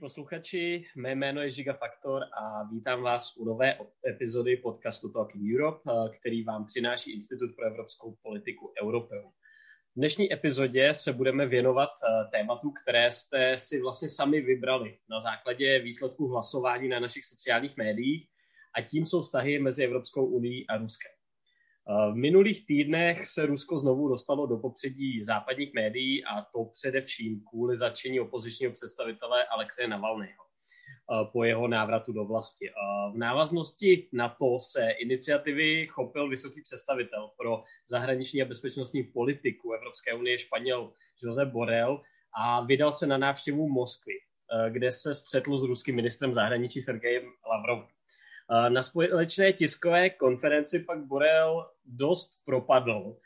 [0.00, 5.90] posluchači, mé jméno je Žiga Faktor a vítám vás u nové epizody podcastu Talking Europe,
[5.90, 9.30] eh, který vám přináší Institut pro evropskou politiku Europeu.
[9.96, 15.20] V dnešní epizodě se budeme věnovat eh, tématu, které jste si vlastně sami vybrali na
[15.20, 18.28] základě výsledků hlasování na našich sociálních médiích
[18.78, 21.12] a tím jsou vztahy mezi Evropskou unii a Ruskem.
[21.88, 27.42] Eh, v minulých týdnech se Rusko znovu dostalo do popředí západních médií a to především
[27.50, 32.68] kvůli začení opozičního představitele Alexeje Navalného eh, po jeho návratu do vlasti.
[32.68, 32.72] Eh,
[33.12, 40.14] v návaznosti na to se iniciativy chopil vysoký představitel pro zahraniční a bezpečnostní politiku Evropské
[40.14, 42.02] unie Španěl Josep Borrell
[42.42, 44.12] a vydal se na návštěvu Moskvy,
[44.68, 47.99] kde se střetl s ruským ministrem zahraničí Sergejem Lavrovem.
[48.68, 53.16] Na společné tiskové konferenci pak Borel dost propadl.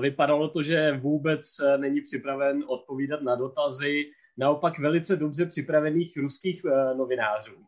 [0.00, 4.04] Vypadalo to, že vůbec není připraven odpovídat na dotazy
[4.36, 7.66] naopak velice dobře připravených ruských e, novinářů.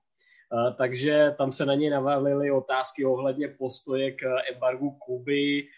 [0.79, 5.69] Takže tam se na něj navalily otázky ohledně postoje k embargu Kuby,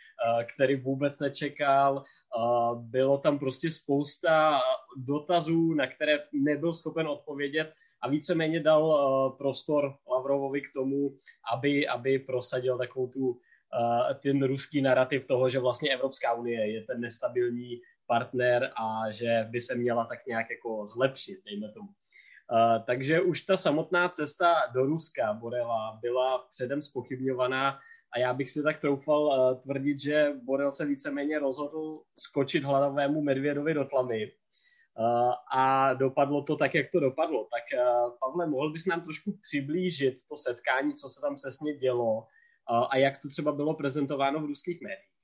[0.55, 2.05] který vůbec nečekal.
[2.75, 4.61] Bylo tam prostě spousta
[4.97, 11.17] dotazů, na které nebyl schopen odpovědět a víceméně dal prostor Lavrovovi k tomu,
[11.55, 13.41] aby, aby prosadil takovou tu,
[14.23, 19.61] ten ruský narrativ toho, že vlastně Evropská unie je ten nestabilní partner a že by
[19.61, 21.89] se měla tak nějak jako zlepšit, dejme tomu.
[22.53, 27.79] Uh, takže už ta samotná cesta do Ruska Borela byla předem spochybňovaná
[28.13, 33.23] a já bych si tak troufal uh, tvrdit, že Borel se víceméně rozhodl skočit hladovému
[33.23, 34.33] medvědovi do tlamy
[34.99, 37.45] Eh, a dopadlo to tak, jak to dopadlo.
[37.45, 42.27] Tak eh, Pavle, mohl bys nám trošku přiblížit to setkání, co se tam přesně dělo
[42.91, 45.16] a jak to třeba bylo prezentováno v ruských médiích?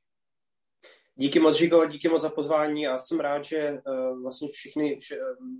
[1.14, 3.82] Díky moc, Žigo, díky moc za pozvání a jsem rád, že
[4.22, 4.98] vlastně všichni,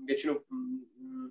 [0.07, 1.29] většinu mm, mm,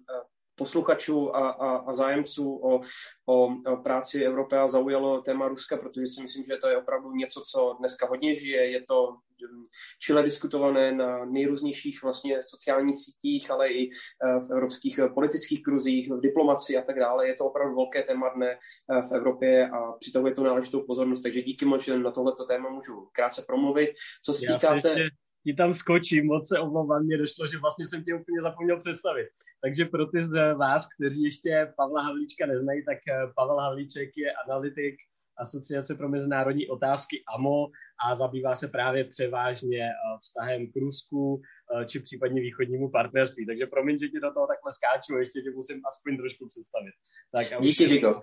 [0.55, 2.79] posluchačů a, a, a zájemců o,
[3.25, 7.41] o, o práci Evropa zaujalo téma Ruska, protože si myslím, že to je opravdu něco,
[7.51, 8.71] co dneska hodně žije.
[8.71, 9.63] Je to um,
[9.99, 16.21] čile diskutované na nejrůznějších vlastně sociálních sítích, ale i uh, v evropských politických kruzích, v
[16.21, 17.27] diplomaci a tak dále.
[17.27, 21.21] Je to opravdu velké téma dne uh, v Evropě a přitahuje to náležitou pozornost.
[21.21, 23.89] Takže díky moc, že na tohleto téma můžu krátce promluvit.
[24.25, 24.95] Co se týká té
[25.43, 29.27] ti tam skočím, moc se omlouvám, mě došlo, že vlastně jsem tě úplně zapomněl představit.
[29.61, 34.33] Takže pro ty z vás, kteří ještě Pavla Havlíčka neznají, tak eh, Pavel Havlíček je
[34.33, 34.95] analytik
[35.41, 37.67] Asociace pro mezinárodní otázky AMO
[38.05, 43.45] a zabývá se právě převážně eh, vztahem k Rusku eh, či případně východnímu partnerství.
[43.45, 46.95] Takže promiň, že ti do toho takhle skáču, ještě tě musím aspoň trošku představit.
[47.31, 48.21] Tak a Díky, Žigo.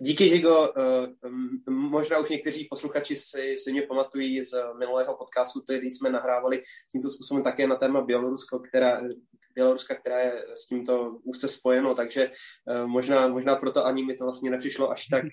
[0.00, 0.72] Díky, Žigo.
[1.68, 7.10] Možná už někteří posluchači si, si mě pamatují z minulého podcastu, který jsme nahrávali tímto
[7.10, 9.00] způsobem také na téma Bělorusko, která,
[9.54, 12.30] Běloruska, která je s tímto úzce spojeno, takže
[12.86, 15.24] možná, možná proto ani mi to vlastně nepřišlo až tak,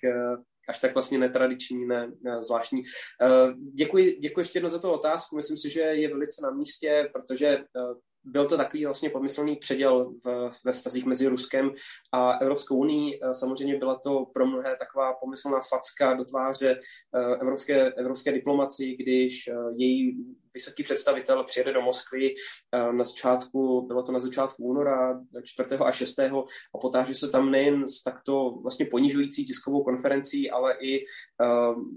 [0.68, 2.82] až tak vlastně netradiční, ne, ne zvláštní.
[2.82, 7.10] Uh, děkuji, děkuji ještě jednou za tu otázku, myslím si, že je velice na místě,
[7.14, 11.72] protože uh, byl to takový vlastně pomyslný předěl v, ve vztazích mezi Ruskem
[12.12, 13.20] a Evropskou unii.
[13.32, 16.80] Samozřejmě byla to pro mnohé taková pomyslná facka do tváře
[17.42, 20.18] evropské, evropské diplomaci, když její
[20.58, 25.70] vysoký představitel přijede do Moskvy eh, na začátku, bylo to na začátku února 4.
[25.76, 26.20] a 6.
[26.20, 31.06] a potáže se tam nejen s takto vlastně ponižující tiskovou konferencí, ale i eh,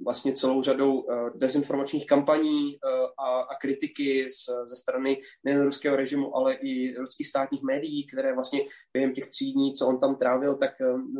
[0.05, 2.77] vlastně celou řadou eh, dezinformačních kampaní
[3.19, 8.35] a, a kritiky z, ze strany nejen ruského režimu, ale i ruských státních médií, které
[8.35, 8.61] vlastně
[8.93, 10.71] během těch tří dní, co on tam trávil, tak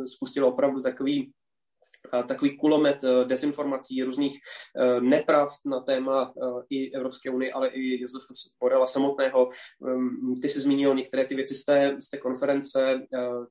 [0.05, 1.31] spustilo opravdu takový
[2.27, 4.39] takový kulomet eh, dezinformací, různých
[4.77, 8.25] eh, nepravd na téma eh, i Evropské unie, ale i Josefa
[8.59, 9.49] Borela samotného.
[9.87, 13.01] Ehm, ty jsi zmínil některé ty věci z té, z té konference,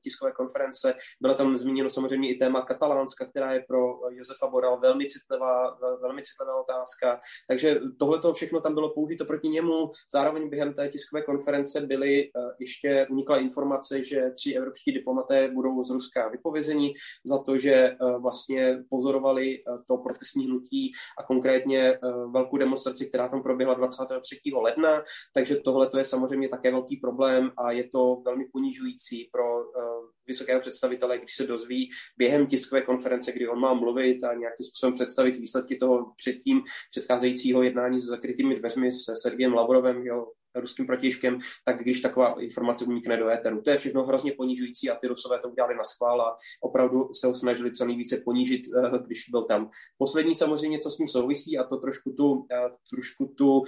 [0.03, 0.93] tiskové konference.
[1.21, 6.21] Byla tam zmíněno samozřejmě i téma katalánska, která je pro Josefa Borela velmi citlivá, velmi
[6.23, 7.19] citlivá otázka.
[7.47, 9.91] Takže tohle všechno tam bylo použito proti němu.
[10.13, 12.29] Zároveň během té tiskové konference byly
[12.59, 16.93] ještě unikla informace, že tři evropští diplomaté budou z Ruska vypovězení
[17.25, 21.99] za to, že vlastně vlastně pozorovali eh, to protestní hnutí a konkrétně eh,
[22.31, 24.39] velkou demonstraci, která tam proběhla 23.
[24.61, 25.03] ledna,
[25.33, 29.81] takže tohle je samozřejmě také velký problém a je to velmi ponižující pro eh,
[30.27, 34.93] vysokého představitele, když se dozví během tiskové konference, kdy on má mluvit a nějakým způsobem
[34.93, 36.61] představit výsledky toho předtím
[36.91, 42.85] předcházejícího jednání s zakrytými dveřmi se Sergejem Lavrovem, jeho ruským protěžkem, tak když taková informace
[42.85, 43.61] unikne do éteru.
[43.61, 47.27] To je všechno hrozně ponižující a ty Rusové to udělali na schvál a opravdu se
[47.27, 48.61] ho snažili co nejvíce ponížit,
[49.05, 49.69] když byl tam.
[49.97, 52.45] Poslední samozřejmě, co s tím souvisí, a to trošku tu,
[52.91, 53.63] trošku tu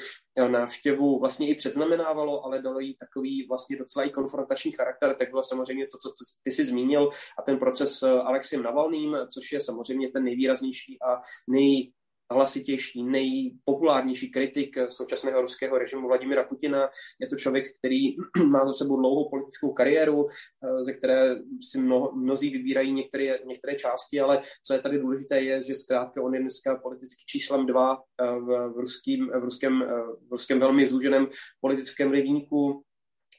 [0.48, 5.44] návštěvu vlastně i předznamenávalo, ale dalo jí takový vlastně docela i konfrontační charakter, tak bylo
[5.44, 6.10] samozřejmě to, co
[6.44, 7.10] ty si zmínil,
[7.40, 11.92] a ten proces s Alexiem Navalným, což je samozřejmě ten nejvýraznější a nej,
[12.32, 16.90] hlasitější, nejpopulárnější kritik současného ruského režimu Vladimira Putina.
[17.22, 18.16] Je to člověk, který
[18.46, 21.36] má za sebou dlouhou politickou kariéru, eh, ze které
[21.70, 26.22] si mno, mnozí vybírají některé, některé části, ale co je tady důležité, je, že zkrátka
[26.22, 30.60] on je dneska politicky číslem dva eh, v, v, ruským, v, ruském, eh, v ruském
[30.60, 31.28] velmi zúženém
[31.62, 32.84] politickém rybníku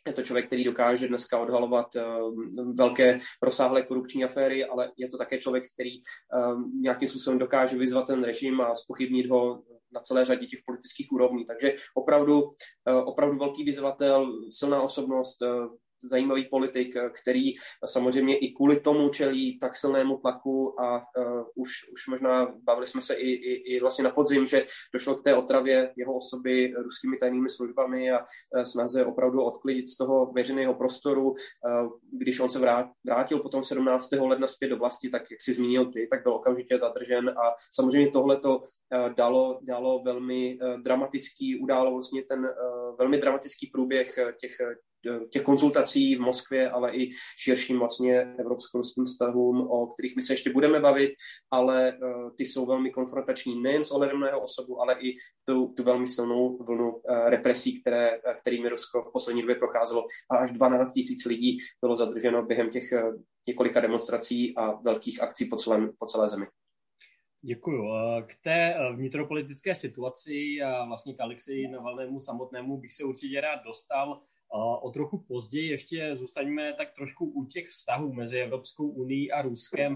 [0.07, 5.19] je to člověk, který dokáže dneska odhalovat uh, velké rozsáhlé korupční aféry, ale je to
[5.19, 9.63] také člověk, který um, nějakým způsobem dokáže vyzvat ten režim a spochybnit ho
[9.93, 11.45] na celé řadě těch politických úrovní.
[11.45, 12.53] Takže opravdu, uh,
[13.05, 15.77] opravdu velký vyzvatel, silná osobnost, uh,
[16.09, 17.55] zajímavý politik, eh, který
[17.87, 23.01] samozřejmě i kvůli tomu čelí tak silnému tlaku a uh, už, už možná bavili jsme
[23.01, 27.17] se i, i, i vlastně na podzim, že došlo k té otravě jeho osoby ruskými
[27.17, 31.31] tajnými službami a uh, snaze opravdu odklidit z toho veřejného prostoru.
[31.31, 31.35] Uh,
[32.13, 34.13] když on se vrát, vrátil potom 17.
[34.13, 38.11] ledna zpět do vlasti, tak jak si zmínil ty, tak byl okamžitě zadržen a samozřejmě
[38.11, 44.19] tohle to uh, dalo, dalo velmi uh, dramatický, událo vlastně ten uh, velmi dramatický průběh
[44.41, 44.57] těch
[45.31, 50.51] těch konzultací v Moskvě, ale i širším vlastně evropsko-ruským vztahům, o kterých my se ještě
[50.51, 51.11] budeme bavit,
[51.51, 55.75] ale uh, ty jsou velmi konfrontační nejen s ohledem na jeho osobu, ale i tu,
[55.77, 60.53] tu velmi silnou vlnu uh, represí, které, kterými Rusko v poslední době procházelo a až
[60.53, 62.93] 12 tisíc lidí bylo zadrženo během těch
[63.47, 66.47] několika demonstrací a velkých akcí po, celém, po celé zemi.
[67.47, 67.85] Děkuju.
[68.27, 74.23] K té vnitropolitické situaci a vlastně k Alexeji Navalnému samotnému bych se určitě rád dostal.
[74.83, 79.95] O trochu později ještě zůstaňme tak trošku u těch vztahů mezi Evropskou unii a Ruskem.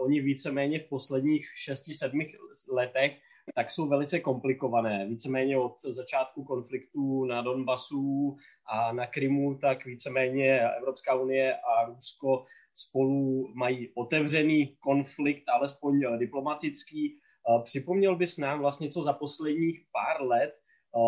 [0.00, 2.26] Oni víceméně v posledních 6-7
[2.72, 3.18] letech
[3.54, 5.06] tak jsou velice komplikované.
[5.06, 8.36] Víceméně od začátku konfliktu na Donbasu
[8.66, 12.44] a na Krymu, tak víceméně Evropská unie a Rusko
[12.74, 17.18] spolu mají otevřený konflikt, alespoň diplomatický.
[17.62, 20.61] Připomněl bys nám vlastně, co za posledních pár let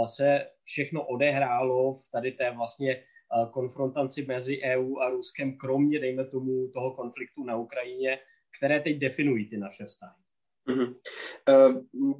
[0.07, 3.05] se všechno odehrálo v tady té vlastně
[3.53, 8.19] konfrontaci mezi EU a Ruskem, kromě, dejme tomu, toho konfliktu na Ukrajině,
[8.59, 10.25] které teď definují ty naše vztahy.
[10.69, 10.95] Mm-hmm.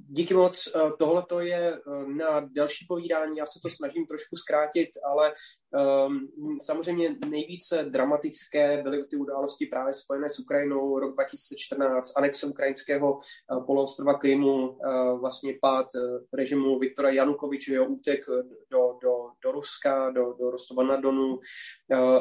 [0.09, 0.69] Díky moc.
[0.77, 1.81] Eh, Tohle to je eh,
[2.17, 3.39] na další povídání.
[3.39, 5.33] Já se to snažím trošku zkrátit, ale
[5.75, 6.29] um,
[6.63, 13.19] samozřejmě nejvíce dramatické byly ty události právě spojené s Ukrajinou rok 2014, anexe ukrajinského
[13.67, 15.87] poloostrova Krymu, uh, vlastně pád
[16.33, 18.21] režimu Viktora Janukoviče, jeho útek
[18.71, 21.39] do, do, do Ruska, do, do Rostova na Donu, uh,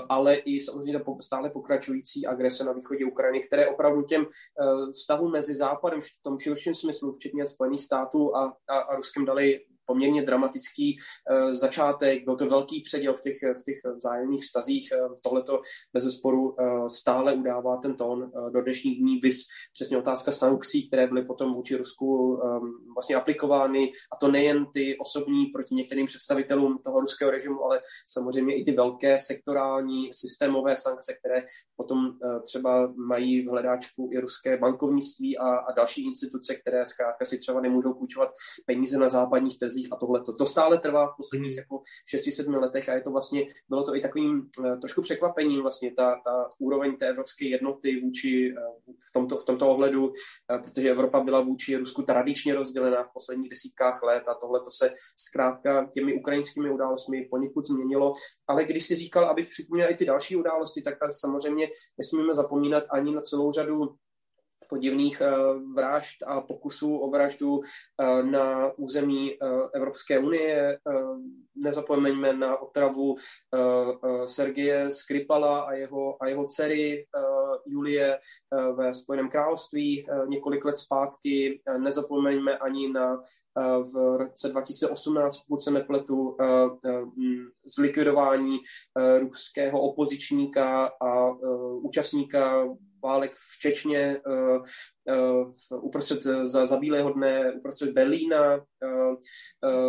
[0.10, 5.54] ale i samozřejmě stále pokračující agrese na východě Ukrajiny, které opravdu těm uh, vztahům mezi
[5.54, 10.98] Západem v tom širším smyslu, včetně Spojených států a, a, a Ruskem dali poměrně dramatický
[10.98, 14.90] uh, začátek, byl to velký předěl v těch, v těch vzájemných stazích.
[14.92, 15.62] Uh, tohleto
[15.94, 19.44] bez sporu uh, stále udává ten tón do dnešních dní, vys
[19.74, 24.98] přesně otázka sankcí, které byly potom vůči Rusku um, vlastně aplikovány, a to nejen ty
[24.98, 31.14] osobní proti některým představitelům toho ruského režimu, ale samozřejmě i ty velké sektorální systémové sankce,
[31.14, 31.46] které
[31.76, 37.38] potom třeba mají v hledáčku i ruské bankovnictví a, a další instituce, které zkrátka si
[37.38, 38.30] třeba nemůžou půjčovat
[38.66, 40.22] peníze na západních trzích trzích a tohle.
[40.38, 41.58] To, stále trvá v posledních hmm.
[41.58, 41.82] jako
[42.16, 46.22] 6-7 letech a je to vlastně, bylo to i takovým uh, trošku překvapením vlastně ta,
[46.26, 51.20] ta úroveň té evropské jednoty vůči uh, v, tomto, v tomto ohledu, uh, protože Evropa
[51.20, 56.14] byla vůči Rusku tradičně rozdělená v posledních desítkách let a tohle to se zkrátka těmi
[56.14, 58.14] ukrajinskými událostmi poněkud změnilo.
[58.48, 63.16] Ale když si říkal, abych připomněl i ty další události, tak samozřejmě nesmíme zapomínat ani
[63.16, 63.96] na celou řadu
[64.74, 65.30] podivných eh,
[65.74, 69.38] vražd a pokusů o vraždu eh, na území eh,
[69.74, 70.78] Evropské unie.
[71.56, 73.16] Nezapomeňme na otravu
[74.26, 77.06] Sergeje Skripala a jeho, a jeho dcery
[77.68, 78.20] Julie
[78.76, 81.62] ve Spojeném království několik let zpátky.
[81.78, 83.22] Nezapomeňme ani na
[83.94, 86.38] v roce 2018, pokud se nepletu,
[87.66, 88.58] zlikvidování
[89.20, 91.32] ruského opozičníka a
[91.82, 92.66] účastníka
[93.04, 94.64] válek v Čečně, uh,
[95.72, 98.66] uh, uprostřed za, za Bílého dne, uprostřed Berlína.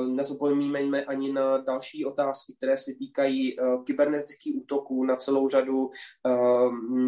[0.09, 3.57] Nezapomínejme ani na další otázky, které se týkají
[3.87, 5.91] kybernetických útoků na celou řadu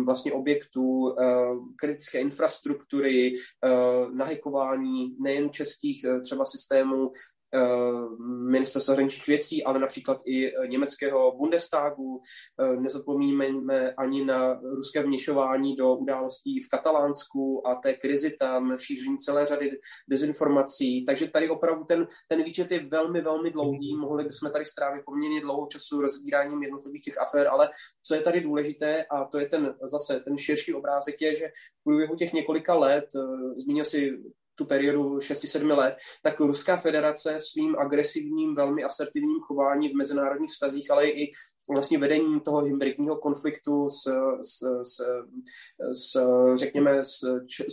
[0.05, 1.17] vlastně objektů,
[1.77, 3.33] kritické infrastruktury,
[4.13, 7.11] nahekování nejen českých třeba systémů
[8.51, 12.21] ministerstva zahraničních věcí, ale například i německého Bundestagu.
[12.81, 19.47] Nezapomínáme ani na ruské vněšování do událostí v Katalánsku a té krizi tam, šíření celé
[19.47, 19.71] řady
[20.09, 21.05] dezinformací.
[21.05, 23.95] Takže tady opravdu ten, ten výčet je velmi, velmi dlouhý.
[23.95, 24.01] Mhm.
[24.01, 27.69] Mohli bychom tady strávit poměrně dlouhou času rozbíráním jednotlivých těch afér, ale
[28.03, 31.47] co je tady důležité, a to je ten zase ten širší obrázek, je, že
[31.81, 33.05] v průběhu těch několika let,
[33.57, 34.19] zmínil si
[34.57, 40.91] tu periodu 6-7 let, tak Ruská federace svým agresivním, velmi asertivním chováním v mezinárodních vztazích,
[40.91, 41.31] ale i
[41.71, 44.03] vlastně vedením toho hybridního konfliktu s,
[44.41, 45.01] s, s,
[45.93, 46.21] s
[46.55, 47.21] řekněme, s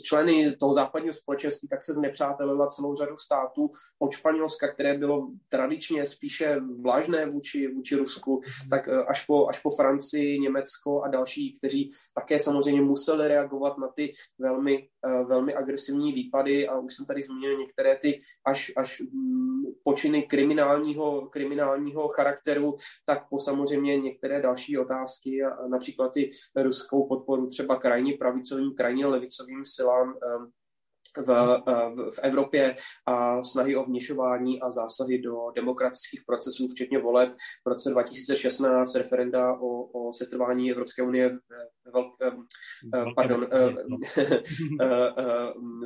[0.01, 6.05] členy toho západního společenství, tak se znepřátelila celou řadu států od Španělska, které bylo tradičně
[6.05, 11.53] spíše vlážné vůči, vůči Rusku, tak eh, až po, až po Francii, Německo a další,
[11.57, 16.67] kteří také samozřejmě museli reagovat na ty velmi, eh, velmi agresivní výpady.
[16.67, 23.29] A už jsem tady zmínil některé ty až, až mm, počiny kriminálního, kriminálního charakteru, tak
[23.29, 29.65] po samozřejmě samozřejmě některé další otázky, například i ruskou podporu třeba krajně pravicovým, krajně levicovým
[29.65, 30.51] silám ehm,
[31.17, 31.61] v,
[32.11, 32.75] v, Evropě
[33.05, 37.33] a snahy o vněšování a zásahy do demokratických procesů, včetně voleb
[37.65, 41.82] v roce 2016, referenda o, o setrvání Evropské unie v,
[43.15, 43.47] pardon,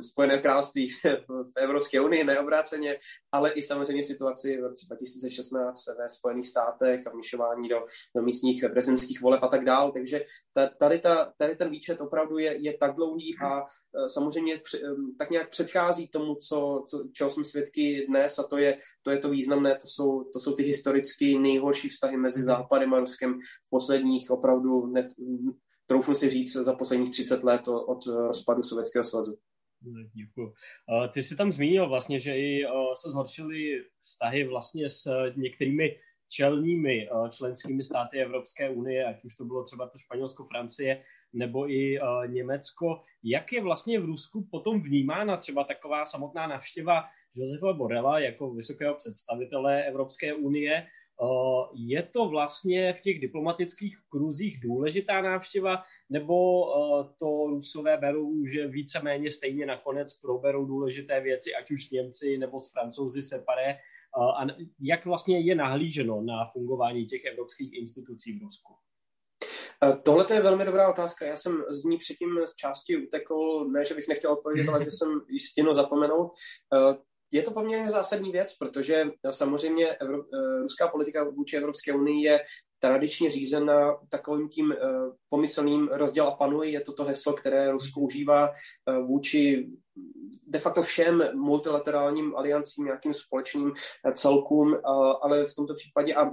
[0.00, 1.06] Spojené království v
[1.56, 2.98] Evropské unii, neobráceně,
[3.32, 7.84] ale i samozřejmě situaci v roce 2016 ve Spojených státech a vněšování do,
[8.16, 9.92] do místních prezidentských voleb a tak dál.
[9.92, 10.24] Takže
[10.78, 13.66] tady, ta, tady ten výčet opravdu je, je tak dlouhý a
[14.06, 14.60] samozřejmě
[15.18, 19.18] tak nějak předchází tomu, co, co, čeho jsme svědky dnes a to je, to je
[19.18, 23.70] to významné, to jsou, to jsou ty historicky nejhorší vztahy mezi Západem a Ruskem v
[23.70, 25.08] posledních opravdu, ne,
[25.88, 29.38] troufnu si říct, za posledních 30 let od, rozpadu Sovětského svazu.
[30.14, 30.52] Děkuji.
[31.12, 32.64] Ty jsi tam zmínil vlastně, že i
[32.94, 35.96] se zhoršily vztahy vlastně s některými
[36.30, 41.02] čelními členskými státy Evropské unie, ať už to bylo třeba to Španělsko, Francie,
[41.32, 43.00] nebo i Německo.
[43.22, 47.04] Jak je vlastně v Rusku potom vnímána třeba taková samotná návštěva
[47.36, 50.86] Josefa Borela jako vysokého představitele Evropské unie?
[51.22, 58.44] Uh, je to vlastně v těch diplomatických kruzích důležitá návštěva, nebo uh, to Rusové berou,
[58.46, 63.78] že víceméně stejně nakonec proberou důležité věci, ať už s Němci nebo s Francouzi separé,
[64.18, 64.46] a
[64.80, 68.74] jak vlastně je nahlíženo na fungování těch evropských institucí v Rusku?
[70.02, 71.26] Tohle je velmi dobrá otázka.
[71.26, 74.90] Já jsem z ní předtím z části utekl, ne, že bych nechtěl odpovědět, ale že
[74.90, 76.32] jsem jistinu zapomenout.
[77.30, 82.40] Je to poměrně zásadní věc, protože samozřejmě Evro- eh, ruská politika vůči Evropské unii je
[82.80, 86.70] tradičně řízena takovým tím uh, pomyslným rozděl a panuj.
[86.70, 88.52] Je to to heslo, které Rusko užívá
[89.06, 89.68] vůči
[90.46, 93.72] de facto všem multilaterálním aliancím, nějakým společným
[94.14, 94.76] celkům,
[95.22, 96.30] ale v tomto případě, a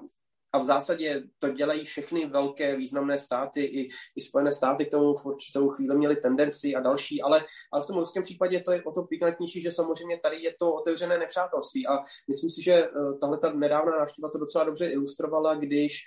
[0.55, 5.15] a v zásadě to dělají všechny velké významné státy, i, i Spojené státy k tomu
[5.15, 7.43] v určitou chvíli měly tendenci a další, ale,
[7.73, 10.73] ale v tom ruském případě to je o to pikantnější, že samozřejmě tady je to
[10.73, 11.87] otevřené nepřátelství.
[11.87, 12.89] A myslím si, že eh,
[13.21, 15.99] tahle ta nedávná návštěva to docela dobře ilustrovala, když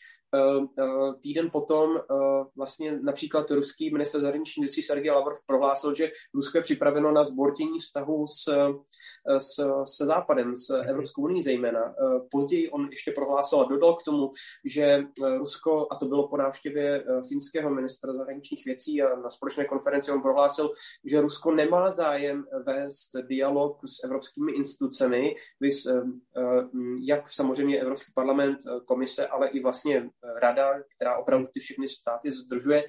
[1.23, 1.99] týden potom uh,
[2.57, 7.79] vlastně například ruský minister zahraničních věcí Sergej Lavrov prohlásil, že Rusko je připraveno na zbortění
[7.79, 8.49] vztahu s,
[9.39, 11.95] s, se Západem, s Evropskou unii zejména.
[12.31, 14.31] Později on ještě prohlásil a dodal k tomu,
[14.65, 19.31] že eh, Rusko, a to bylo po návštěvě eh, finského ministra zahraničních věcí a na
[19.31, 20.71] společné konferenci on prohlásil,
[21.05, 26.01] že Rusko nemá zájem vést dialog s evropskými institucemi, eh,
[27.01, 30.11] jak samozřejmě Evropský parlament, komise, ale i vlastně
[30.43, 32.85] rada, která opravdu ty všechny státy zdržuje,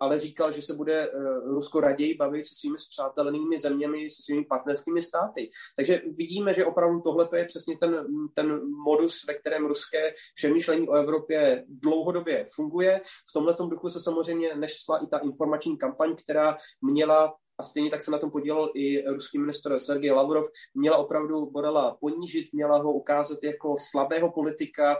[0.00, 1.10] ale říkal, že se bude
[1.44, 5.50] Rusko raději bavit se svými spřátelenými zeměmi, se svými partnerskými státy.
[5.76, 10.94] Takže vidíme, že opravdu tohle je přesně ten, ten modus, ve kterém ruské přemýšlení o
[10.94, 13.00] Evropě dlouhodobě funguje.
[13.30, 18.02] V tomhle duchu se samozřejmě nešla i ta informační kampaň, která měla a stejně tak
[18.02, 22.92] se na tom podílel i ruský minister Sergej Lavrov, měla opravdu Borela ponížit, měla ho
[22.92, 24.96] ukázat jako slabého politika.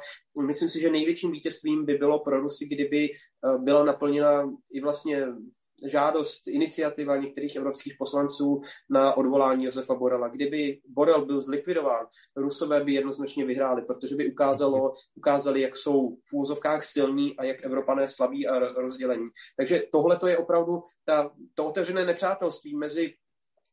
[0.47, 5.27] Myslím si, že největším vítězstvím by bylo pro Rusy, kdyby eh, byla naplněna i vlastně
[5.87, 10.29] žádost, iniciativa některých evropských poslanců na odvolání Josefa Borela.
[10.29, 12.07] Kdyby Borel byl zlikvidován,
[12.37, 17.65] Rusové by jednoznačně vyhráli, protože by ukázalo, ukázali, jak jsou v úzovkách silní a jak
[17.65, 19.27] Evropané slabí a rozdělení.
[19.57, 23.15] Takže tohle to je opravdu ta, to otevřené nepřátelství mezi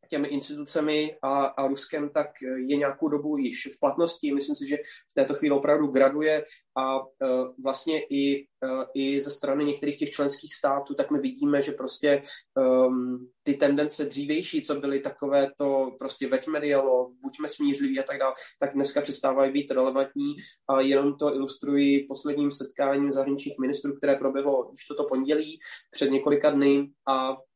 [0.08, 4.34] těmi institucemi a, a Ruskem, tak je nějakou dobu již v platnosti.
[4.34, 4.78] Myslím si, že
[5.12, 6.44] v této chvíli opravdu graduje
[6.78, 7.08] a uh,
[7.64, 12.22] vlastně i, uh, i ze strany některých těch členských států, tak my vidíme, že prostě
[12.88, 18.20] um, ty tendence dřívější, co byly takové to prostě veďme dialog, buďme smířliví a tak
[18.20, 20.36] dále, tak dneska přestávají být relevantní
[20.70, 25.60] a jenom to ilustrují posledním setkáním zahraničních ministrů, které proběhlo už toto pondělí
[25.92, 27.55] před několika dny a Eh,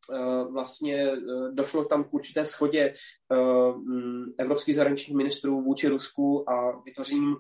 [0.52, 1.18] vlastně eh,
[1.52, 2.94] došlo tam k určité schodě
[3.32, 7.36] eh, mm, evropských zahraničních ministrů vůči Rusku a vytvořením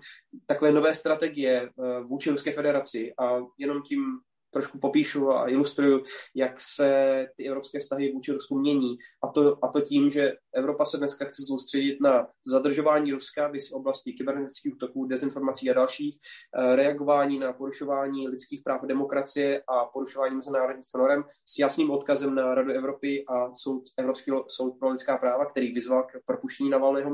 [0.45, 1.69] takové nové strategie
[2.03, 4.19] vůči Ruské federaci a jenom tím
[4.51, 6.03] trošku popíšu a ilustruju,
[6.35, 8.97] jak se ty evropské vztahy vůči Rusku mění.
[9.23, 13.73] A to, a to tím, že Evropa se dneska chce soustředit na zadržování Ruska v
[13.73, 16.17] oblasti kybernetických útoků, dezinformací a dalších,
[16.57, 22.55] eh, reagování na porušování lidských práv demokracie a porušování mezinárodních norm s jasným odkazem na
[22.55, 27.09] Radu Evropy a soud, Evropský soud pro lidská práva, který vyzval k propuštění Navalného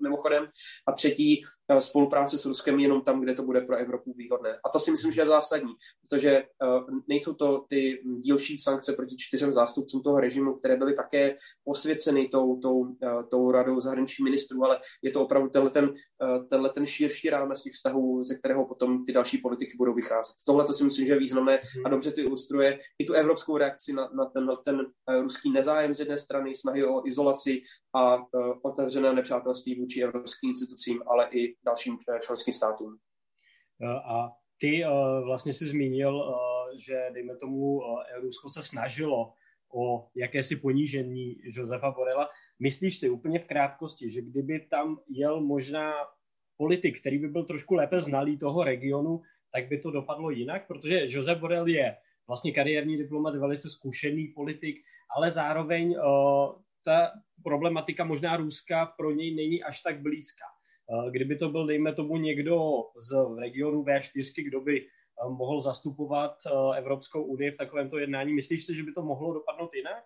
[0.00, 0.48] mimochodem.
[0.86, 4.58] A třetí, eh, spolupráce s Ruskem jenom tam, kde to bude pro Evropu výhodné.
[4.64, 5.72] A to si myslím, že je zásadní,
[6.02, 6.46] protože eh,
[7.08, 12.56] nejsou to ty dílčí sankce proti čtyřem zástupcům toho režimu, které byly také posvěceny tou,
[13.02, 17.30] eh, tou radou zahraničních ministrů, ale je to opravdu tenhle ten, eh, tenhle ten širší
[17.30, 20.34] rámec těch vztahů, ze kterého potom ty další politiky budou vycházet.
[20.46, 21.90] Tohle to si myslím, že je významné a mhm.
[21.90, 26.00] dobře ty ilustruje i tu evropskou reakci na, na ten, ten eh, ruský nezájem z
[26.00, 27.62] jedné strany, snahy o izolaci
[27.96, 28.18] a
[28.62, 32.96] otevřené nepřátelství vůči evropským institucím, ale i dalším členským státům.
[34.04, 34.28] A
[34.60, 34.84] ty
[35.24, 36.34] vlastně si zmínil,
[36.86, 37.80] že dejme tomu
[38.22, 39.32] Rusko se snažilo
[39.74, 42.28] o jakési ponížení Josefa Borela.
[42.60, 45.92] Myslíš si úplně v krátkosti, že kdyby tam jel možná
[46.56, 49.20] politik, který by byl trošku lépe znalý toho regionu,
[49.52, 50.66] tak by to dopadlo jinak?
[50.66, 51.96] Protože Josef Borel je
[52.28, 54.76] vlastně kariérní diplomat, velice zkušený politik,
[55.16, 56.04] ale zároveň uh,
[56.84, 57.10] ta
[57.42, 60.44] problematika možná Ruska pro něj není až tak blízká.
[60.86, 62.58] Uh, kdyby to byl, dejme tomu, někdo
[62.96, 64.86] z regionu V4, kdo by
[65.28, 66.32] mohl zastupovat
[66.76, 68.32] Evropskou unii v takovémto jednání.
[68.32, 70.04] Myslíš si, že by to mohlo dopadnout jinak?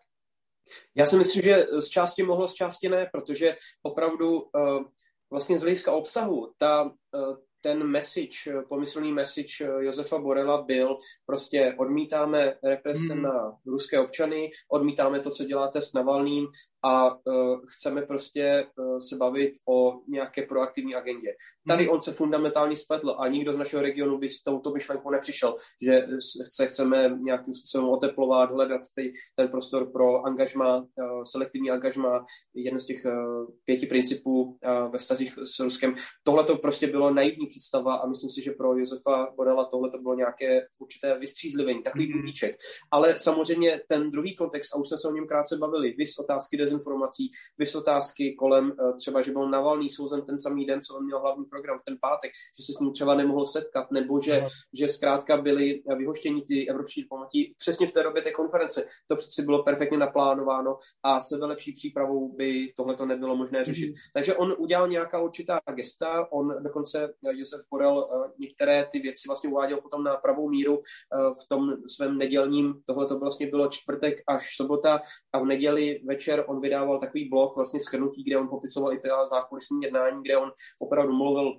[0.94, 4.84] Já si myslím, že z části mohlo, z části ne, protože opravdu eh,
[5.30, 12.54] vlastně z hlediska obsahu ta, eh, ten message, pomyslný message Josefa Borela byl prostě odmítáme
[12.64, 13.22] represe hmm.
[13.22, 16.46] na ruské občany, odmítáme to, co děláte s Navalným
[16.84, 21.28] a uh, chceme prostě uh, se bavit o nějaké proaktivní agendě.
[21.68, 25.56] Tady on se fundamentálně spletl a nikdo z našeho regionu by s touto myšlenkou nepřišel,
[25.82, 26.06] že
[26.52, 32.80] se chceme nějakým způsobem oteplovat, hledat ty, ten prostor pro angažma, uh, selektivní angažma, jeden
[32.80, 35.94] z těch uh, pěti principů uh, ve vztazích s Ruskem.
[36.22, 39.98] Tohle to prostě bylo naivní představa a myslím si, že pro Josefa Borela tohle to
[39.98, 42.56] bylo nějaké určité vystřízlivení, takový budíček.
[42.90, 46.56] Ale samozřejmě ten druhý kontext, a už jsme se o něm krátce bavili, vys otázky
[46.56, 51.04] dezinformací, vys otázky kolem eh, třeba, že byl Navalný souzen ten samý den, co on
[51.04, 54.40] měl hlavní program v ten pátek, že se s ním třeba nemohl setkat, nebo že,
[54.40, 54.48] no.
[54.78, 58.86] že zkrátka byli vyhoštěni ty evropští diplomati přesně v té době té konference.
[59.06, 63.86] To přeci bylo perfektně naplánováno a se lepší přípravou by tohle to nebylo možné řešit.
[63.86, 63.94] Mm.
[64.14, 69.28] Takže on udělal nějaká určitá gesta, on dokonce, eh, Josef Borel, eh, některé ty věci
[69.28, 74.14] vlastně uváděl potom na pravou míru v tom svém nedělním, tohle to vlastně bylo čtvrtek
[74.28, 75.00] až sobota
[75.32, 79.26] a v neděli večer on vydával takový blog, vlastně schrnutí, kde on popisoval i teda
[79.26, 81.52] zákulisní jednání, kde on opravdu mluvil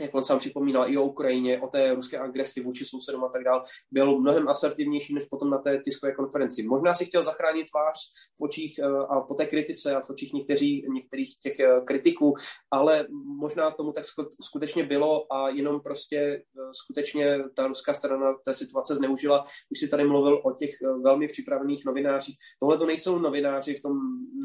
[0.00, 3.44] jak on sám připomínal, i o Ukrajině, o té ruské agresi vůči sousedům a tak
[3.44, 6.62] dále, byl mnohem asertivnější než potom na té tiskové konferenci.
[6.62, 7.98] Možná si chtěl zachránit tvář
[8.38, 12.34] v očích eh, a po té kritice a v očích někteří, některých těch eh, kritiků,
[12.70, 13.06] ale
[13.40, 14.04] možná tomu tak
[14.42, 19.44] skutečně bylo a jenom prostě eh, skutečně ta ruská strana té situace zneužila.
[19.70, 20.70] Už si tady mluvil o těch
[21.04, 22.36] velmi připravených novinářích.
[22.60, 23.92] Tohle to nejsou novináři v tom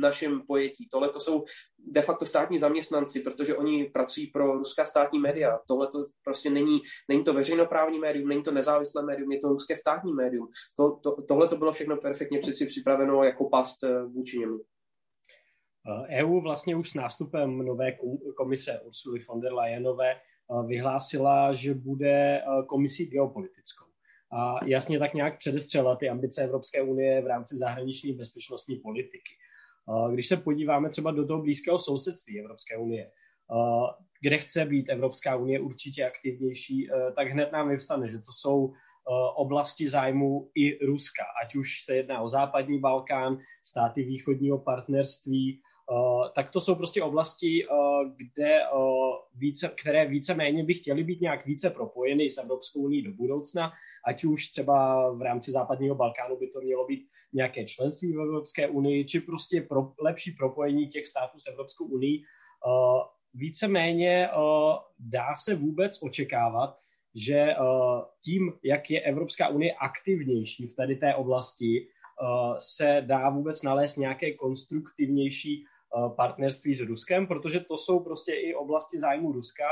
[0.01, 0.87] našem pojetí.
[0.91, 1.43] Tohle to jsou
[1.87, 5.59] de facto státní zaměstnanci, protože oni pracují pro ruská státní média.
[5.67, 9.75] Tohle to prostě není, není to veřejnoprávní médium, není to nezávislé médium, je to ruské
[9.75, 10.47] státní médium.
[10.77, 14.59] To, to, tohle to bylo všechno perfektně přeci připraveno jako past eh, vůči němu.
[16.09, 17.91] EU eh, e vlastně už s nástupem nové
[18.37, 23.85] komise Ursuly von der Leyenové eh, vyhlásila, že bude komisí geopolitickou.
[24.33, 29.33] A jasně tak nějak předestřela ty ambice Evropské unie v rámci zahraniční bezpečnostní politiky.
[30.13, 33.11] Když se podíváme třeba do toho blízkého sousedství Evropské unie,
[34.21, 38.73] kde chce být Evropská unie určitě aktivnější, tak hned nám vyvstane, že to jsou
[39.35, 45.61] oblasti zájmu i Ruska, ať už se jedná o západní Balkán, státy východního partnerství,
[46.35, 47.65] tak to jsou prostě oblasti,
[48.17, 48.59] kde
[49.35, 53.71] více, které více-méně by chtěly být nějak více propojeny s Evropskou unii do budoucna,
[54.07, 58.67] ať už třeba v rámci západního Balkánu by to mělo být nějaké členství v Evropské
[58.67, 62.23] unii, či prostě pro, lepší propojení těch států s Evropskou unii.
[63.33, 64.29] Víceméně
[64.99, 66.77] dá se vůbec očekávat,
[67.15, 67.53] že
[68.23, 71.87] tím, jak je Evropská unie aktivnější v tady té oblasti,
[72.57, 75.65] se dá vůbec nalézt nějaké konstruktivnější
[76.15, 79.65] partnerství s Ruskem, protože to jsou prostě i oblasti zájmu Ruska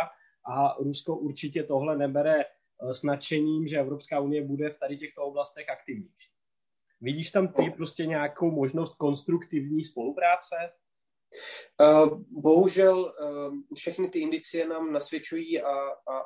[0.51, 2.45] a Rusko určitě tohle nebere
[2.91, 6.31] s nadšením, že Evropská unie bude v tady těchto oblastech aktivnější.
[7.01, 10.55] Vidíš tam ty prostě nějakou možnost konstruktivní spolupráce?
[11.81, 15.71] Eh, bohužel eh, všechny ty indicie nám nasvědčují a,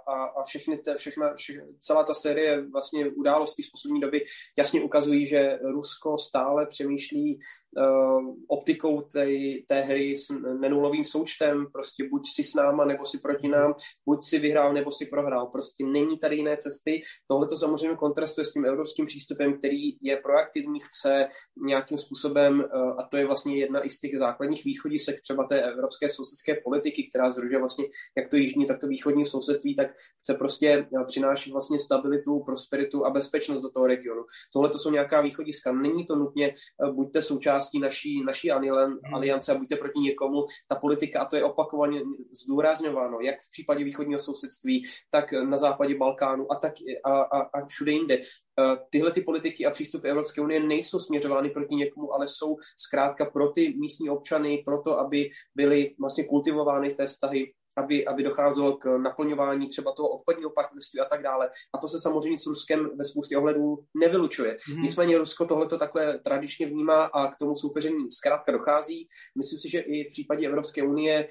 [0.07, 4.23] a, a všechny te, všechna, všechna, celá ta série vlastně událostí z poslední doby
[4.57, 7.39] jasně ukazují, že Rusko stále přemýšlí
[7.77, 9.27] uh, optikou té,
[9.67, 14.23] té hry s nenulovým součtem, prostě buď si s náma, nebo si proti nám, buď
[14.23, 15.47] si vyhrál, nebo si prohrál.
[15.47, 17.01] Prostě není tady jiné cesty.
[17.27, 21.27] Tohle to samozřejmě kontrastuje s tím evropským přístupem, který je proaktivní, chce
[21.65, 25.43] nějakým způsobem, uh, a to je vlastně jedna i z těch základních východů, východisek třeba
[25.43, 27.85] té evropské sousedské politiky, která združuje vlastně
[28.17, 29.87] jak to jižní, tak to východní sousedství, tak
[30.21, 34.23] chce prostě přinášet vlastně stabilitu, prosperitu a bezpečnost do toho regionu.
[34.53, 35.71] Tohle to jsou nějaká východiska.
[35.71, 38.99] Není to nutně eh, buďte součástí naší, naší hmm.
[39.13, 40.45] aliance a buďte proti někomu.
[40.67, 42.01] Ta politika, a to je opakovaně
[42.43, 46.73] zdůrazňováno, jak v případě východního sousedství, tak na západě Balkánu a tak
[47.05, 48.19] a, a, a všude jinde.
[48.59, 53.25] Eh, tyhle ty politiky a přístupy Evropské unie nejsou směřovány proti někomu, ale jsou zkrátka
[53.25, 58.77] pro ty místní občany, pro to, aby byly vlastně kultivovány té vztahy aby, aby docházelo
[58.77, 61.49] k naplňování třeba toho obchodního partnerství a tak dále.
[61.73, 64.53] A to se samozřejmě s Ruskem ve spoustě ohledů nevylučuje.
[64.53, 64.81] Mm-hmm.
[64.81, 69.07] Nicméně Rusko tohle to takhle tradičně vnímá a k tomu soupeření zkrátka dochází.
[69.37, 71.27] Myslím si, že i v případě Evropské unie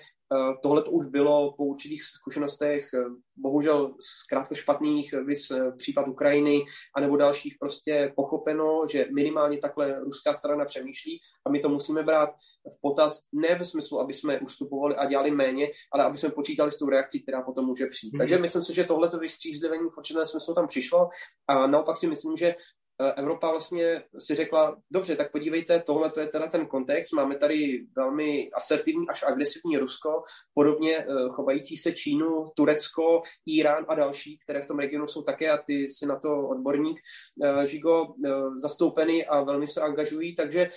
[0.63, 3.05] tohle to už bylo po určitých zkušenostech, eh,
[3.37, 6.65] bohužel zkrátka špatných, eh, vys případ Ukrajiny,
[6.97, 12.31] anebo dalších prostě pochopeno, že minimálně takhle ruská strana přemýšlí a my to musíme brát
[12.77, 16.71] v potaz ne ve smyslu, aby jsme ustupovali a dělali méně, ale aby jsme počítali
[16.71, 18.15] s tou reakcí, která potom může přijít.
[18.15, 18.19] Mm-hmm.
[18.19, 21.09] Takže myslím si, že tohle to vystřízlivění v určitém smyslu tam přišlo
[21.49, 22.82] a naopak si myslím, že Eh,
[23.17, 27.87] Evropa vlastně si řekla, dobře, tak podívejte, tohle to je teda ten kontext, máme tady
[27.97, 30.23] velmi asertivní až agresivní Rusko,
[30.55, 35.51] podobně eh, chovající se Čínu, Turecko, Irán a další, které v tom regionu jsou také
[35.51, 37.01] a ty si na to odborník,
[37.45, 38.15] eh, Žigo,
[38.57, 40.69] zastoupeny a velmi se angažují, takže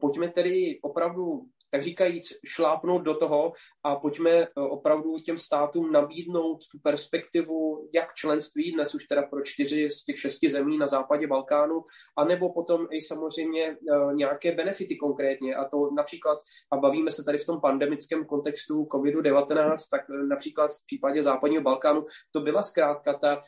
[0.00, 3.52] pojďme tedy opravdu tak říkajíc, šlápnout do toho
[3.84, 9.42] a pojďme eh, opravdu těm státům nabídnout tu perspektivu jak členství, dnes už teda pro
[9.42, 11.82] čtyři z těch šesti zemí na západě Balkánu,
[12.18, 15.54] anebo potom i samozřejmě eh, nějaké benefity konkrétně.
[15.54, 16.38] A to například,
[16.72, 21.62] a bavíme se tady v tom pandemickém kontextu COVID-19, tak eh, například v případě západního
[21.62, 23.40] Balkánu to byla zkrátka ta,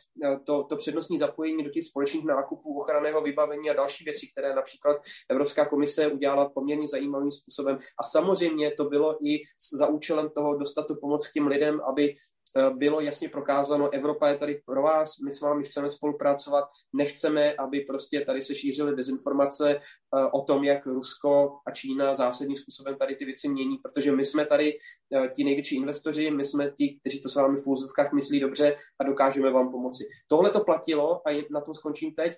[0.45, 4.97] to, to přednostní zapojení do těch společných nákupů, ochranného vybavení a další věci, které například
[5.29, 7.77] Evropská komise udělala poměrně zajímavým způsobem.
[7.99, 9.41] A samozřejmě to bylo i
[9.73, 12.15] za účelem toho dostat tu pomoc k těm lidem, aby
[12.57, 17.53] eh, bylo jasně prokázáno, Evropa je tady pro vás, my s vámi chceme spolupracovat, nechceme,
[17.53, 22.95] aby prostě tady se šířily dezinformace eh, o tom, jak Rusko a Čína zásadním způsobem
[22.97, 24.77] tady ty věci mění, protože my jsme tady
[25.15, 28.75] eh, ti největší investoři, my jsme ti, kteří to s vámi v úzovkách myslí dobře
[28.99, 30.03] a dokážeme vám pomoci.
[30.27, 32.33] Tohle to platilo a na tom skončím teď.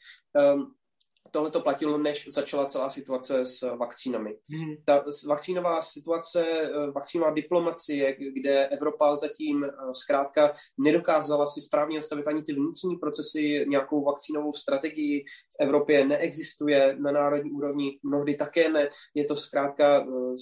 [1.32, 4.36] Tohle to platilo, než začala celá situace s vakcínami.
[4.50, 4.76] Hmm.
[4.86, 12.28] Ta vakcínová situace, eh, vakcínová diplomacie, kde Evropa zatím eh, zkrátka nedokázala si správně nastavit
[12.28, 18.70] ani ty vnitřní procesy, nějakou vakcínovou strategii v Evropě neexistuje na národní úrovni, mnohdy také
[18.70, 18.90] ne.
[19.14, 20.36] Je to zkrátka, eh,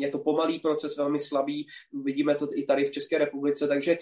[0.00, 1.66] je to pomalý proces, velmi slabý,
[2.04, 3.98] vidíme to i tady v České republice, takže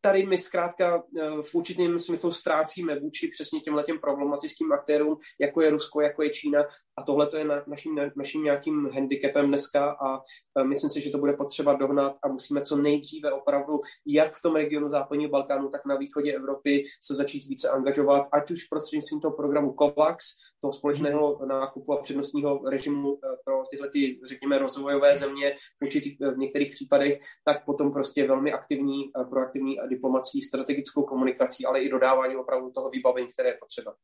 [0.00, 5.62] tady my zkrátka eh, v určitém smyslu ztrácíme vůči přesně těmhle těm problematickým aktérům, jako
[5.62, 6.62] je Rusko, jako je Čína.
[6.98, 9.90] A tohle to je na, naším, naším nějakým handicapem dneska.
[9.90, 10.20] A
[10.58, 14.42] eh, myslím si, že to bude potřeba dohnat a musíme co nejdříve opravdu jak v
[14.42, 19.20] tom regionu západního Balkánu, tak na východě Evropy se začít více angažovat, ať už prostřednictvím
[19.20, 20.24] toho programu COVAX,
[20.60, 26.16] toho společného nákupu a přednostního režimu eh, pro tyhle, ty, řekněme, rozvojové země v, určitých,
[26.34, 32.36] v některých případech, tak potom prostě velmi aktivní, proaktivní diplomací, strategickou komunikací, ale i dodávání
[32.36, 33.94] opravdu toho vybavení, které je potřeba.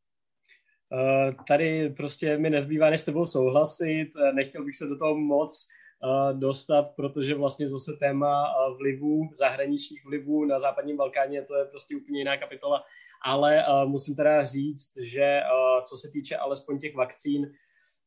[0.92, 5.16] Eh, tady prostě mi nezbývá než s tebou souhlasit, eh, nechtěl bych se do toho
[5.16, 5.66] moc
[6.04, 11.96] eh, dostat, protože vlastně zase téma vlivů, zahraničních vlivů na západním Balkáně, to je prostě
[11.96, 12.82] úplně jiná kapitola,
[13.24, 15.40] ale musím teda říct, že
[15.88, 17.52] co se týče alespoň těch vakcín,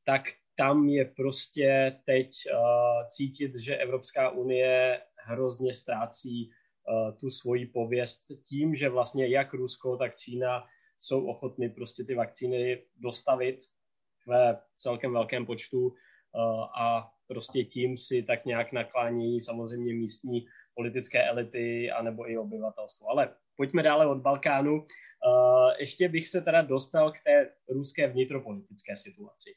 [0.05, 0.21] tak
[0.55, 2.29] tam je prostě teď
[3.07, 6.51] cítit, že Evropská unie hrozně ztrácí
[7.19, 10.63] tu svoji pověst tím, že vlastně jak Rusko, tak Čína
[10.97, 13.59] jsou ochotny prostě ty vakcíny dostavit
[14.27, 15.93] ve celkem velkém počtu uh,
[16.81, 20.45] a prostě tím si tak nějak naklání samozřejmě místní
[20.75, 23.09] politické elity anebo i obyvatelstvo.
[23.09, 24.73] Ale pojďme dále od Balkánu.
[24.73, 24.87] Uh,
[25.79, 29.53] ještě bych se teda dostal k té ruské vnitropolitické situaci.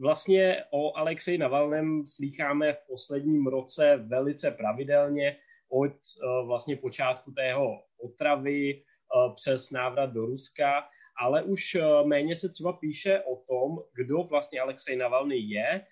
[0.00, 5.36] Vlastně o Alexeji Navalnem slýcháme v posledním roce velice pravidelně
[5.68, 8.82] od uh, vlastně počátku tého otravy
[9.34, 10.88] přes návrat do Ruska,
[11.20, 15.86] ale už méně se třeba píše o tom, kdo vlastně Alexej Navalny je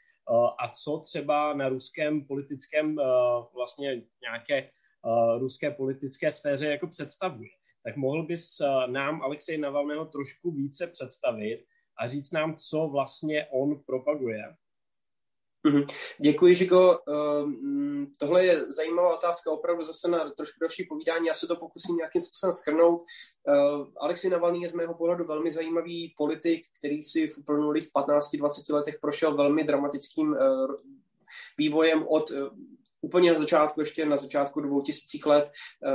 [0.59, 2.97] a co třeba na ruském politickém
[3.55, 4.71] vlastně nějaké
[5.39, 7.51] ruské politické sféře jako představuje.
[7.85, 11.65] Tak mohl bys nám Alexej Navalného trošku více představit
[11.99, 14.57] a říct nám, co vlastně on propaguje.
[15.65, 15.87] Mm-hmm.
[16.19, 16.99] Děkuji, Žigo.
[16.99, 21.27] Um, tohle je zajímavá otázka, opravdu zase na trošku další povídání.
[21.27, 23.03] Já se to pokusím nějakým způsobem schrnout.
[23.03, 28.75] Uh, Alexej Navalný je z mého pohledu velmi zajímavý politik, který si v uplynulých 15-20
[28.75, 30.37] letech prošel velmi dramatickým uh,
[31.59, 32.31] vývojem od
[33.05, 35.51] úplně na začátku, ještě na začátku dvou tisících let,
[35.87, 35.93] eh,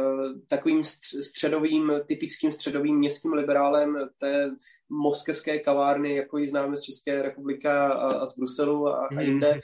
[0.49, 4.51] takovým středovým, typickým středovým městským liberálem té
[4.89, 9.19] moskevské kavárny, jako ji známe z České republiky a, a z Bruselu a, a hmm.
[9.19, 9.59] jinde,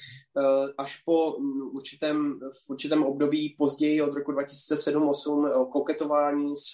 [0.77, 6.73] až po mm, určitém, v určitém období později od roku 2007-2008 eh, koketování s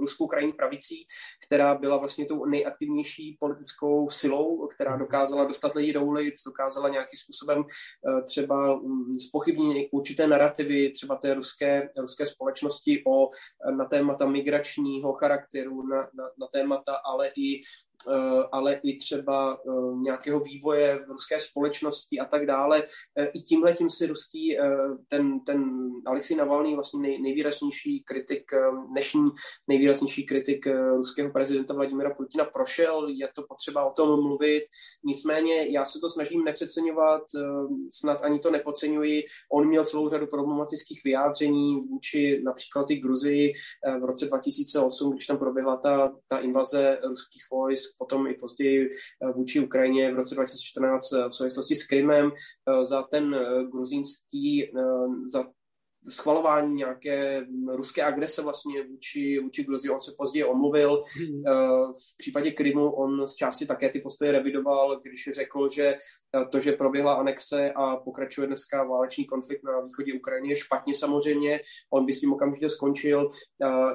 [0.00, 1.06] ruskou krajní pravicí,
[1.46, 5.00] která byla vlastně tou nejaktivnější politickou silou, která hmm.
[5.00, 7.64] dokázala dostat lidi do ulic, dokázala nějakým způsobem
[8.26, 8.80] třeba
[9.28, 13.28] spochybnit mm, určité narrativy třeba té ruské, ruské společnosti o,
[13.76, 17.89] na témata migračního charakteru, na, na, na témata, ale i Eh,
[18.52, 22.82] ale i třeba eh, nějakého vývoje v ruské společnosti a tak dále.
[23.18, 24.56] Eh, I tímhle tím si ruský,
[25.08, 28.50] ten, ten Alexej Navalný, vlastně nej, nejvýraznější kritik,
[28.90, 29.30] dnešní
[29.68, 34.62] nejvýraznější kritik ruského prezidenta Vladimira Putina prošel, je to potřeba o tom mluvit.
[35.04, 37.22] Nicméně já se to snažím nepřeceňovat,
[37.92, 39.24] snad ani to nepodceňuji.
[39.52, 43.52] On měl celou řadu problematických vyjádření vůči například i Gruzii
[44.00, 49.32] v roce 2008, když tam proběhla ta, ta invaze ruských vojsk potom i později eh,
[49.32, 53.36] vůči Ukrajině v roce 2014 eh, v souvislosti s Krymem eh, za ten
[53.72, 54.70] gruzínský,
[55.32, 55.44] za
[56.08, 59.90] schvalování nějaké ruské agrese vlastně vůči, vůči Gruzii.
[59.90, 61.02] On se později omluvil.
[61.30, 61.42] Mm.
[61.92, 65.94] V případě Krymu on z části také ty postoje revidoval, když řekl, že
[66.52, 71.60] to, že proběhla anexe a pokračuje dneska válečný konflikt na východě Ukrajiny je špatně samozřejmě.
[71.92, 73.28] On by s tím okamžitě skončil.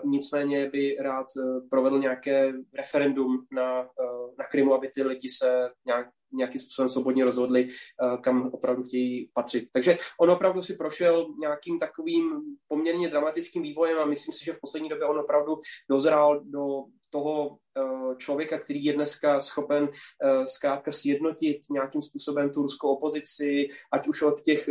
[0.05, 1.25] Nicméně by rád
[1.69, 3.81] provedl nějaké referendum na,
[4.39, 9.30] na Krymu, aby ty lidi se nějak nějakým způsobem svobodně rozhodli, eh, kam opravdu chtějí
[9.34, 9.69] patřit.
[9.74, 14.62] Takže on opravdu si prošel nějakým takovým poměrně dramatickým vývojem a myslím si, že v
[14.62, 16.84] poslední době on opravdu dozrál do
[17.15, 23.67] toho eh, člověka, který je dneska schopen eh, zkrátka sjednotit nějakým způsobem tu ruskou opozici,
[23.91, 24.69] ať už od těch,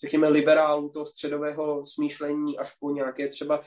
[0.00, 3.60] řekněme, liberálů toho středového smýšlení až po nějaké třeba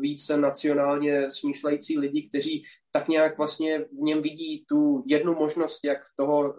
[0.00, 5.98] více nacionálně smýšlející lidi, kteří tak nějak vlastně v něm vidí tu jednu možnost, jak
[6.16, 6.54] toho,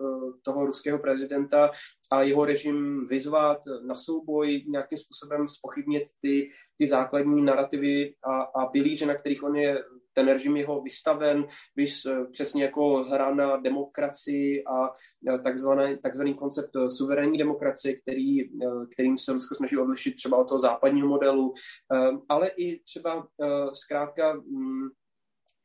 [0.46, 1.72] toho ruského prezidenta
[2.12, 3.58] a jeho režim vyzvat
[3.88, 9.56] na souboj, nějakým způsobem spochybnit ty, ty základní narrativy a, a pilíře, na kterých on
[9.56, 14.90] je ten režim jeho vystaven, víš, přesně jako hra na demokracii a
[15.44, 18.38] takzvaný, takzvaný koncept suverénní demokracie, který,
[18.94, 21.54] kterým se Rusko snaží odlišit třeba od toho západního modelu,
[22.30, 23.28] ale i třeba
[23.74, 24.90] zkrátka mm,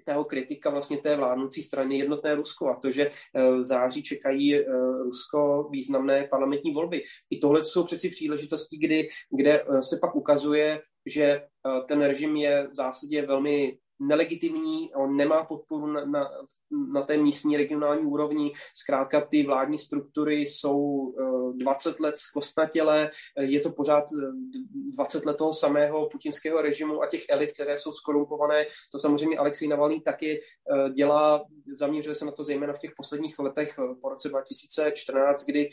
[0.08, 4.56] tého kritika vlastně té vládnoucí strany jednotné Rusko a to, že eh, v září čekají
[4.56, 4.64] eh,
[5.04, 7.02] Rusko významné parlamentní volby.
[7.30, 11.40] I tohle jsou přeci příležitosti, kdy, kde eh, se pak ukazuje, že
[11.88, 16.30] ten režim je v zásadě velmi nelegitimní, on nemá podporu na, na,
[16.92, 18.52] na té místní regionální úrovni.
[18.74, 21.12] Zkrátka ty vládní struktury jsou
[21.52, 24.04] 20 eh, let zkostnatělé, eh, je to pořád
[24.96, 28.66] 20 eh, let toho samého putinského režimu a těch elit, které jsou skorumpované.
[28.92, 30.40] To samozřejmě Alexej Navalný taky
[30.94, 35.70] dělá, zaměřuje se na to zejména v těch posledních letech po roce 2014, kdy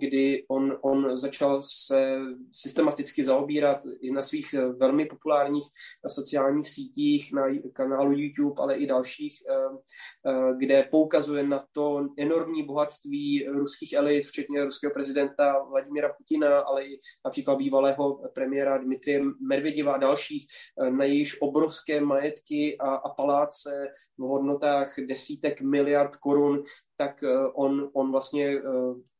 [0.00, 2.18] kdy on, on začal se
[2.52, 5.64] systematicky zaobírat i na svých eh, velmi populárních
[6.08, 13.46] sociálních sítích, na kanálu YouTube, ale i dalších, eh, kde poukazuje na to enormní bohatství
[13.46, 19.98] ruských elit, včetně ruského prezidenta Vladimira Putina, ale i například bývalého premiéra Dmitrie Medvedeva a
[19.98, 20.46] dalších,
[20.90, 26.62] na jejíž obrovské majetky a, a paláce v hodnotách desítek miliard korun
[27.00, 28.62] tak on, on vlastně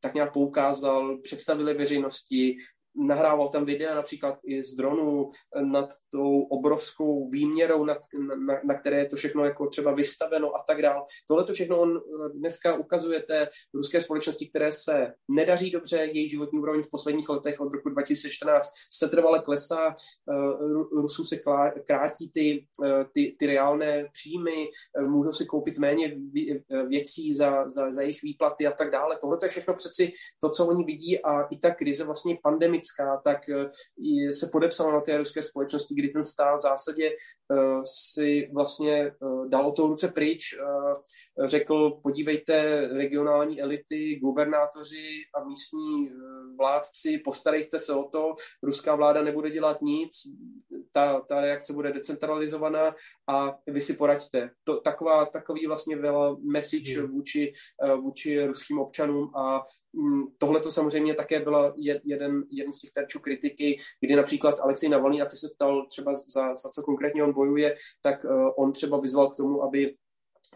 [0.01, 2.57] tak nějak poukázal, představili veřejnosti,
[2.97, 5.31] nahrával tam videa například i z dronů
[5.65, 7.99] nad tou obrovskou výměrou, nad,
[8.47, 11.03] na, na které je to všechno jako třeba vystaveno a tak dále.
[11.29, 16.29] Tohle to všechno on eh, dneska ukazuje té ruské společnosti, které se nedaří dobře, její
[16.29, 20.35] životní úroveň v posledních letech od roku 2014 se trvale klesá, eh,
[20.93, 21.37] Rusů se
[21.87, 24.69] krátí ty, eh, ty, ty reálné příjmy,
[25.07, 26.17] můžou si koupit méně
[26.89, 29.19] věcí za, za, za jejich výplaty a tak dále.
[29.21, 32.80] Tohle to je všechno přeci to, co oni vidí a i ta krize vlastně pandemie
[32.81, 37.81] pandemická, tak eh, se podepsala na té ruské společnosti, kdy ten stát v zásadě eh,
[37.85, 40.55] si vlastně eh, dal o tou ruce pryč,
[41.45, 46.11] řekl, podívejte, regionální elity, gubernátoři a místní
[46.59, 50.11] vládci, postarejte se o to, ruská vláda nebude dělat nic,
[50.93, 52.95] ta, ta reakce bude decentralizovaná
[53.29, 54.51] a vy si poraďte.
[54.65, 57.11] To, taková, takový vlastně byla message hmm.
[57.11, 57.53] vůči,
[58.03, 63.21] vůči ruským občanům a mm, tohle to samozřejmě také byla jeden, jeden z těch terčů
[63.21, 67.33] kritiky, kdy například Alexej Navalny, a ty se ptal třeba za, za co konkrétně on
[67.33, 69.95] bojuje, tak uh, on třeba vyzval k tomu, aby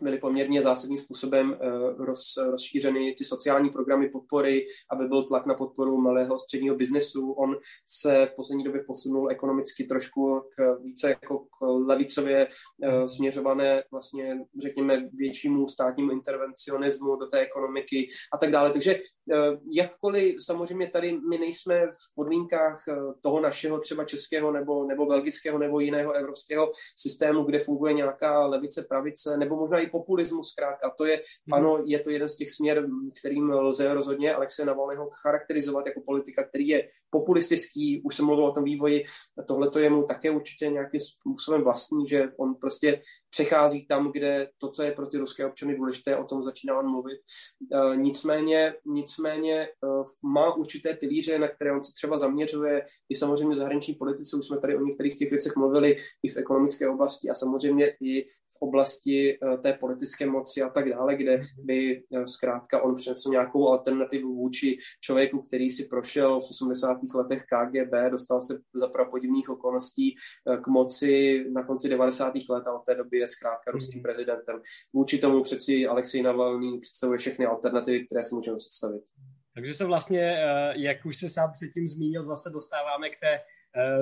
[0.00, 1.68] byly poměrně zásadním způsobem eh,
[2.04, 7.32] roz, rozšířeny ty sociální programy podpory, aby byl tlak na podporu malého středního biznesu.
[7.32, 13.82] On se v poslední době posunul ekonomicky trošku k více jako k levicově uh, směřované
[13.90, 18.70] vlastně, řekněme, většímu státnímu intervencionismu do té ekonomiky a tak dále.
[18.70, 22.84] Takže uh, jakkoliv samozřejmě tady my nejsme v podmínkách
[23.22, 28.86] toho našeho třeba českého nebo, nebo belgického nebo jiného evropského systému, kde funguje nějaká levice,
[28.88, 30.90] pravice, nebo možná i populismus zkrátka.
[30.98, 31.54] To je, hmm.
[31.54, 32.86] ano, je to jeden z těch směr,
[33.18, 38.52] kterým lze rozhodně Alexe Navalnyho charakterizovat jako politika, který je populistický, už jsem mluvil o
[38.52, 39.04] tom vývoji,
[39.48, 44.48] tohle to je mu také určitě nějakým způsobem vlastní, že on prostě přechází tam, kde
[44.60, 47.18] to, co je pro ty ruské občany důležité, o tom začíná on mluvit.
[47.72, 49.68] E, nicméně, nicméně e,
[50.24, 54.46] má určité pilíře, na které on se třeba zaměřuje, i samozřejmě v zahraniční politice, už
[54.46, 58.24] jsme tady o některých těch věcech mluvili, i v ekonomické oblasti a samozřejmě i
[58.58, 61.46] v oblasti eh, té politické moci a tak dále, kde mhm.
[61.58, 66.98] by eh, zkrátka on přinesl nějakou alternativu vůči člověku, který si prošel v 80.
[67.14, 72.32] letech KGB, dostal se za prapodivných okolností eh, k moci na konci 90.
[72.50, 74.02] let a od té doby je zkrátka ruským mhm.
[74.02, 74.60] prezidentem.
[74.92, 79.02] Vůči tomu přeci Alexej Navalný představuje všechny alternativy, které si můžeme představit.
[79.54, 80.36] Takže se vlastně,
[80.76, 83.40] jak už se sám předtím zmínil, zase dostáváme k té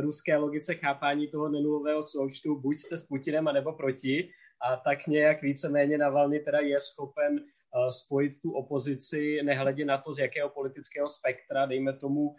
[0.00, 4.30] ruské logice chápání toho nenulového součtu, buď jste s Putinem, anebo proti
[4.62, 10.12] a tak nějak víceméně Navalny teda je schopen uh, spojit tu opozici, nehledě na to,
[10.12, 12.34] z jakého politického spektra, dejme tomu, uh,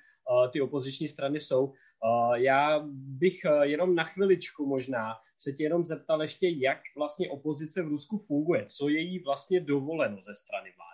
[0.51, 1.65] ty opoziční strany jsou.
[1.65, 7.83] Uh, já bych jenom na chviličku možná se tě jenom zeptal ještě, jak vlastně opozice
[7.83, 10.92] v Rusku funguje, co je jí vlastně dovoleno ze strany vlády.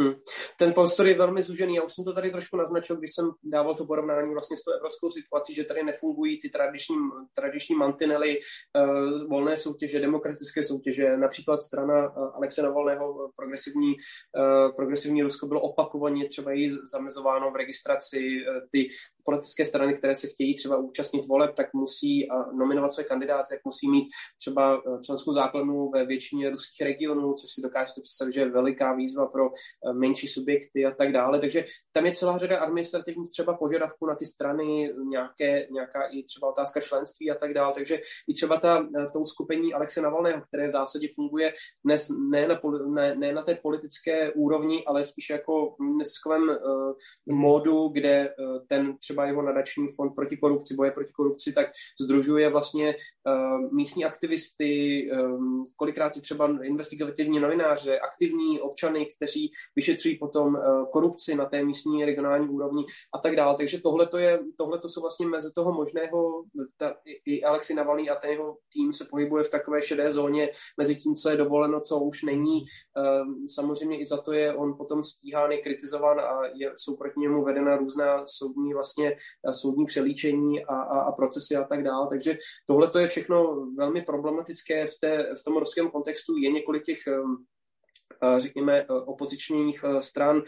[0.00, 0.14] Hmm.
[0.56, 1.74] Ten prostor je velmi zúžený.
[1.74, 4.72] Já už jsem to tady trošku naznačil, když jsem dával to porovnání vlastně s tou
[4.72, 6.96] evropskou situací, že tady nefungují ty tradiční,
[7.34, 11.16] tradiční mantinely uh, volné soutěže, demokratické soutěže.
[11.16, 17.56] Například strana uh, Alexe Navalného, progresivní, uh, progresivní Rusko, bylo opakovaně třeba jí zamezováno v
[17.56, 18.18] registraci.
[18.18, 18.88] Uh, ty
[19.30, 23.90] politické strany, které se chtějí třeba účastnit voleb, tak musí nominovat své kandidáty, tak musí
[23.90, 24.08] mít
[24.40, 29.26] třeba členskou základnu ve většině ruských regionů, což si dokážete představit, že je veliká výzva
[29.26, 29.50] pro
[29.92, 31.40] menší subjekty a tak dále.
[31.40, 36.48] Takže tam je celá řada administrativních třeba požadavků na ty strany, nějaké, nějaká i třeba
[36.48, 37.72] otázka členství a tak dále.
[37.74, 41.52] Takže i třeba ta, to skupení Alexe Navalného, které v zásadě funguje
[41.84, 46.56] dnes ne na, ne, ne na té politické úrovni, ale spíš jako v neziskovém uh,
[47.26, 51.66] módu, kde uh, ten třeba jeho nadační fond proti korupci, boje proti korupci, tak
[52.00, 60.18] združuje vlastně uh, místní aktivisty, um, kolikrát i třeba investigativní novináře, aktivní občany, kteří vyšetřují
[60.18, 60.60] potom eh,
[60.92, 63.56] korupci na té místní regionální úrovni a tak dále.
[63.56, 66.44] Takže tohle to je, tohle to jsou vlastně mezi toho možného,
[66.76, 66.94] ta,
[67.26, 71.14] i Alexi Navalný a ten jeho tým se pohybuje v takové šedé zóně mezi tím,
[71.14, 72.62] co je dovoleno, co už není.
[72.96, 77.20] Ehm, samozřejmě i za to je on potom stíhán, je kritizován a je, jsou proti
[77.20, 82.08] němu vedena různá soudní vlastně eh, soudní přelíčení a, a, a procesy a tak dále.
[82.08, 82.36] Takže
[82.66, 86.36] tohle to je všechno velmi problematické v, té, v tom ruském kontextu.
[86.36, 87.36] Je několik těch ehm,
[88.38, 90.42] řekněme, e, opozičních stran.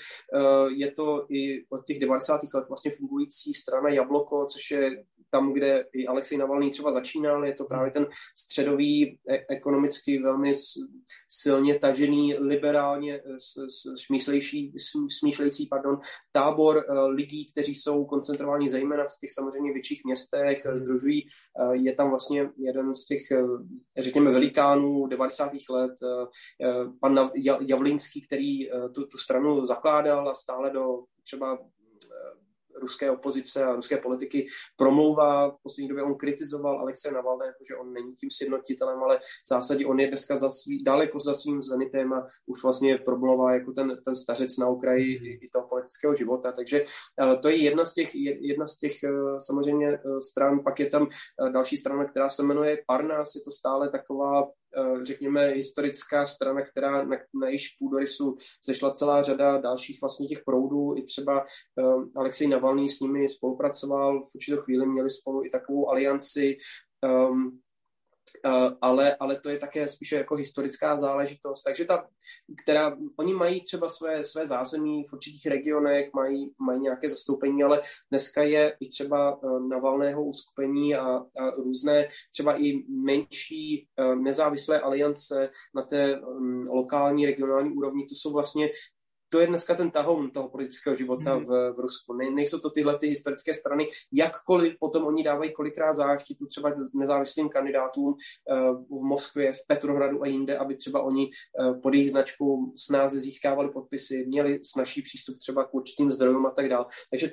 [0.75, 2.41] Je to i od těch 90.
[2.55, 4.91] let vlastně fungující strana Jabloko, což je
[5.33, 10.53] tam, kde i Alexej Navalný třeba začínal, je to právě ten středový, e- ekonomicky velmi
[11.29, 13.23] silně tažený, liberálně
[13.97, 14.75] smýšlejší,
[15.19, 15.99] smýšlející pardon,
[16.33, 21.27] tábor lidí, kteří jsou koncentrováni zejména v těch samozřejmě větších městech, združují.
[21.73, 23.23] Je tam vlastně jeden z těch,
[23.99, 25.53] řekněme, velikánů 90.
[25.71, 25.93] let,
[27.01, 31.59] pan Javlinský, který tu, tu stranu zakládal a stále do třeba
[32.83, 35.51] ruské opozice a ruské politiky promlouvá.
[35.51, 39.87] V poslední době on kritizoval Alexe Navalného, že on není tím sjednotitelem, ale v zásadě
[39.87, 43.99] on je dneska za svý, daleko za svým zenitem a už vlastně promlouvá jako ten,
[44.05, 46.53] ten stařec na okraji i, toho politického života.
[46.53, 46.85] Takže
[47.23, 50.63] uh, to je jedna z těch, jedna z těch uh, samozřejmě uh, stran.
[50.65, 51.07] Pak je tam
[51.53, 53.35] další strana, která se jmenuje Parnas.
[53.35, 54.62] Je to stále taková Eh,
[55.03, 60.97] řekněme, historická strana, která na, na jejíž půdorysu sešla celá řada dalších vlastně těch proudů.
[60.97, 61.45] I třeba
[61.83, 66.57] uh, Alexej Navalný s nimi spolupracoval, v určitou chvíli měli spolu i takovou alianci.
[67.31, 67.72] Um, Eh,
[68.81, 71.63] ale, ale to je také spíše jako historická záležitost.
[71.63, 72.07] Takže ta,
[72.63, 77.81] která, oni mají třeba své, své zázemí v určitých regionech, mají, mají nějaké zastoupení, ale
[78.11, 84.17] dneska je i třeba eh, na valného uskupení a, a různé třeba i menší eh,
[84.17, 88.05] nezávislé aliance na té um, lokální, regionální úrovni.
[88.05, 88.71] To jsou vlastně
[89.33, 91.45] to je dneska ten tahoun toho politického života mm.
[91.45, 92.13] v, v Rusku.
[92.13, 97.49] Ne, nejsou to tyhle ty historické strany, jakkoliv potom oni dávají kolikrát záštitu třeba nezávislým
[97.49, 102.73] kandidátům uh, v Moskvě, v Petrohradu a jinde, aby třeba oni uh, pod jejich značkou
[102.77, 106.87] snáze získávali podpisy, měli snažší přístup třeba k určitým zdrojům a tak dále.
[107.11, 107.29] Takže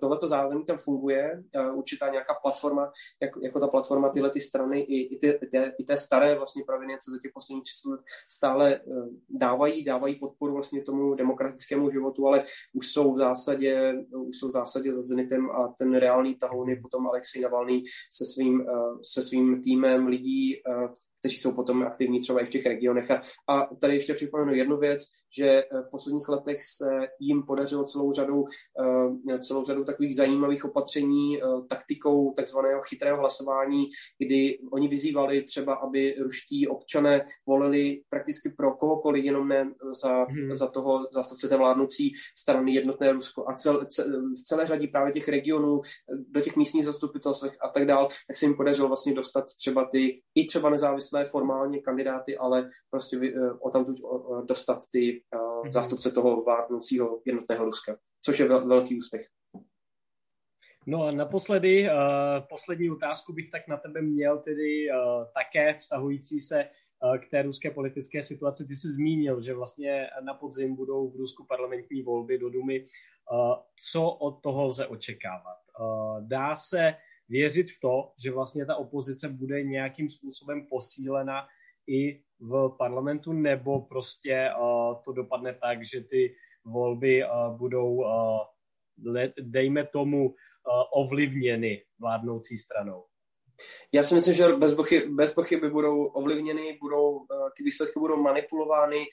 [0.00, 2.90] tohleto zázemí tam funguje, uh, určitá nějaká platforma,
[3.22, 6.34] jak, jako ta platforma tyhle ty strany i, i, ty, i, té, i té staré
[6.34, 8.00] vlastně něco za těch posledních 30 let
[8.30, 13.94] stále uh, dávají, dávají podporu vlastně tomu demokratickému demokratickému životu, ale už jsou v zásadě,
[14.28, 18.24] už jsou v zásadě za Zenitem a ten reálný tahoun je potom Alexej Navalný se
[18.26, 20.88] svým, eh, se svým týmem lidí, eh,
[21.20, 23.10] kteří jsou potom aktivní třeba i v těch regionech.
[23.10, 25.02] A, a tady ještě připomenu jednu věc,
[25.36, 28.44] že eh, v posledních letech se jim podařilo celou řadu,
[29.30, 33.84] eh, celou řadu takových zajímavých opatření eh, taktikou takzvaného chytrého hlasování,
[34.18, 40.54] kdy oni vyzývali třeba, aby ruští občané volili prakticky pro kohokoliv, jenom ne za, hmm.
[40.54, 43.48] za toho zástupce té vládnoucí strany jednotné Rusko.
[43.48, 45.80] A cel, cel, v celé řadě právě těch regionů,
[46.30, 50.22] do těch místních zastupitelstv a tak dál, tak se jim podařilo vlastně dostat třeba ty
[50.34, 53.18] i třeba nezávislé formálně kandidáty, ale prostě
[53.60, 53.94] o tam
[54.46, 55.23] dostat ty
[55.64, 55.72] mm-hmm.
[55.72, 59.28] zástupce toho vládnoucího jednotného Ruska, což je vel, velký úspěch.
[60.86, 61.90] No a naposledy, uh,
[62.48, 67.42] poslední otázku bych tak na tebe měl, tedy uh, také vztahující se uh, k té
[67.42, 68.66] ruské politické situaci.
[68.66, 72.84] Ty jsi zmínil, že vlastně na podzim budou v Rusku parlamentní volby do Dumy.
[73.32, 73.54] Uh,
[73.92, 75.58] co od toho lze očekávat?
[75.80, 76.94] Uh, dá se
[77.28, 81.46] věřit v to, že vlastně ta opozice bude nějakým způsobem posílena
[81.86, 88.38] i v parlamentu, nebo prostě uh, to dopadne tak, že ty volby uh, budou, uh,
[89.04, 90.34] le, dejme tomu, uh,
[90.92, 93.04] ovlivněny vládnoucí stranou?
[93.92, 97.20] Já si myslím, že bez, pochyby, bez pochyby budou ovlivněny, budou,
[97.56, 99.04] ty výsledky budou manipulovány.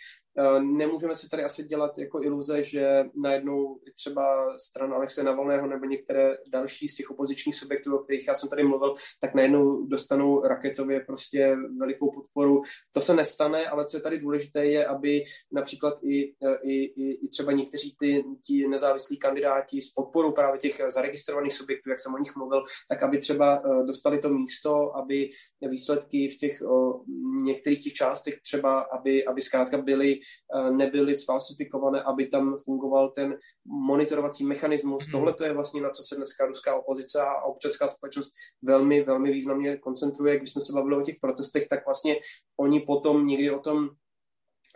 [0.59, 6.37] Nemůžeme si tady asi dělat jako iluze, že najednou třeba strana Alexe Navalného nebo některé
[6.53, 10.99] další z těch opozičních subjektů, o kterých já jsem tady mluvil, tak najednou dostanou raketově
[10.99, 12.61] prostě velikou podporu.
[12.91, 16.33] To se nestane, ale co je tady důležité, je, aby například i,
[16.63, 21.89] i, i, i třeba někteří ty, ti nezávislí kandidáti s podporou právě těch zaregistrovaných subjektů,
[21.89, 25.29] jak jsem o nich mluvil, tak aby třeba dostali to místo, aby
[25.61, 27.03] výsledky v těch o,
[27.43, 30.19] některých těch částech třeba, aby, aby zkrátka byly,
[30.55, 35.03] e, nebyly sfalsifikované, aby tam fungoval ten monitorovací mechanismus.
[35.03, 35.11] Hmm.
[35.11, 39.31] Tohle to je vlastně na co se dneska ruská opozice a občanská společnost velmi, velmi
[39.31, 40.37] významně koncentruje.
[40.37, 42.15] Když jsme se bavili o těch protestech, tak vlastně
[42.59, 43.89] oni potom někdy o tom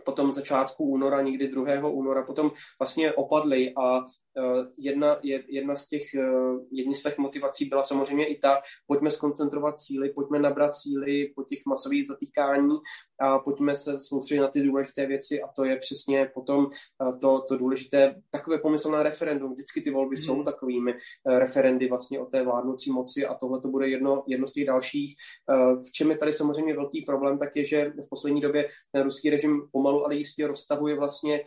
[0.06, 1.88] potom začátku února, někdy 2.
[1.88, 4.04] února, potom vlastně opadly a
[4.78, 9.80] jedna, jedna z těch, eh, jedna z těch motivací byla samozřejmě i ta, pojďme skoncentrovat
[9.80, 12.78] síly, pojďme nabrat síly po těch masových zatýkání
[13.20, 17.42] a pojďme se soustředit na ty důležité věci a to je přesně potom eh, to,
[17.48, 19.54] to důležité, takové pomyslné referendum.
[19.54, 20.24] Vždycky ty volby hmm.
[20.26, 20.94] jsou takovými
[21.26, 25.16] referendy vlastně o té vládnoucí moci a tohle to bude jedno, jedno z těch dalších.
[25.88, 29.30] V čem je tady samozřejmě velký problém, tak je, že v poslední době ten ruský
[29.30, 31.44] režim pomalu, ale jistě roztahuje vlastně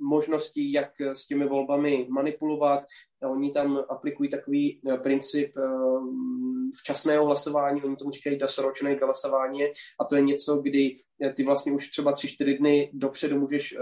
[0.00, 2.80] možnosti, jak s těmi volbami manipulovat.
[3.22, 5.62] Oni tam aplikují takový eh, princip eh,
[6.80, 9.64] včasného hlasování, oni tomu říkají dosročné hlasování
[10.00, 13.74] a to je něco, kdy eh, ty vlastně už třeba tři, čtyři dny dopředu můžeš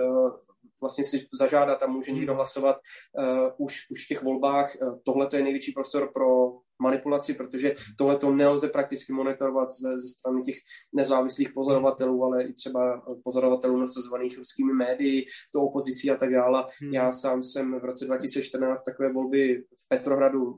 [0.80, 2.36] vlastně si zažádat a může někdo hmm.
[2.36, 4.76] hlasovat uh, už, už v těch volbách.
[4.82, 6.26] Uh, Tohle to je největší prostor pro
[6.82, 10.56] manipulaci, protože tohle to nelze prakticky monitorovat ze, ze strany těch
[10.92, 16.64] nezávislých pozorovatelů, ale i třeba pozorovatelů nasazovaných ruskými médii, to opozicí a tak dále.
[16.82, 16.94] Hmm.
[16.94, 20.54] Já sám jsem v roce 2014 takové volby v Petrohradu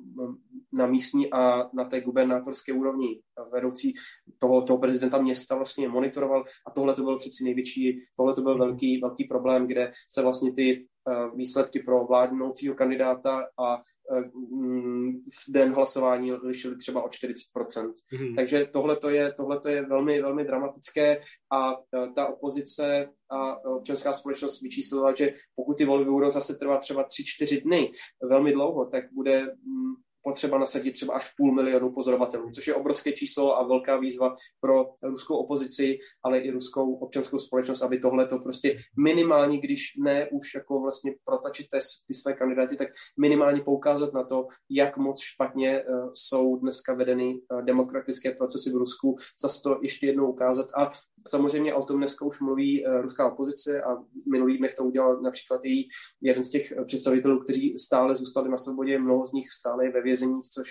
[0.72, 3.20] na místní a na té gubernátorské úrovni
[3.52, 3.94] vedoucí
[4.38, 8.52] toho, toho prezidenta města vlastně monitoroval a tohle to byl přeci největší, tohle to byl
[8.52, 8.60] hmm.
[8.60, 10.86] velký, velký problém, kde se vlastně ty
[11.34, 17.32] výsledky pro vládnoucího kandidáta a eh, mm, v den hlasování lišily třeba o 40%.
[17.57, 18.34] Mm-hmm.
[18.36, 21.20] Takže tohle je, tohleto je velmi, velmi dramatické
[21.52, 26.78] a eh, ta opozice a občanská společnost vyčíslila, že pokud ty volby budou zase trvat
[26.78, 27.92] třeba 3-4 dny,
[28.22, 29.94] velmi dlouho, tak bude mm,
[30.26, 34.84] potřeba nasadit třeba až půl milionu pozorovatelů, což je obrovské číslo a velká výzva pro
[35.02, 40.54] ruskou opozici, ale i ruskou občanskou společnost, aby tohle to prostě minimálně, když ne už
[40.54, 41.66] jako vlastně protačit
[42.06, 42.88] ty své kandidáty, tak
[43.20, 48.76] minimálně poukázat na to, jak moc špatně uh, jsou dneska vedeny uh, demokratické procesy v
[48.76, 50.66] Rusku, zase to ještě jednou ukázat.
[50.78, 50.90] A
[51.26, 53.96] samozřejmě o tom dneska už mluví uh, ruská opozice a
[54.32, 55.88] minulý dnech to udělal například i
[56.20, 60.48] jeden z těch představitelů, kteří stále zůstali na svobodě, mnoho z nich stále ve vězeních,
[60.48, 60.70] což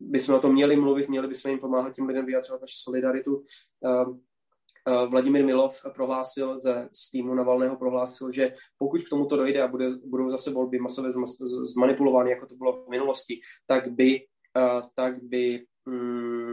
[0.00, 3.44] bychom o tom měli mluvit, měli bychom jim pomáhat těm lidem vyjadřovat naši solidaritu.
[3.80, 4.16] Uh,
[5.08, 9.90] Vladimir Milov prohlásil ze z týmu Navalného prohlásil, že pokud k tomuto dojde a bude,
[10.04, 11.10] budou zase volby masově
[11.64, 14.20] zmanipulovány, jako to bylo v minulosti, tak by,
[14.56, 16.43] uh, tak by um,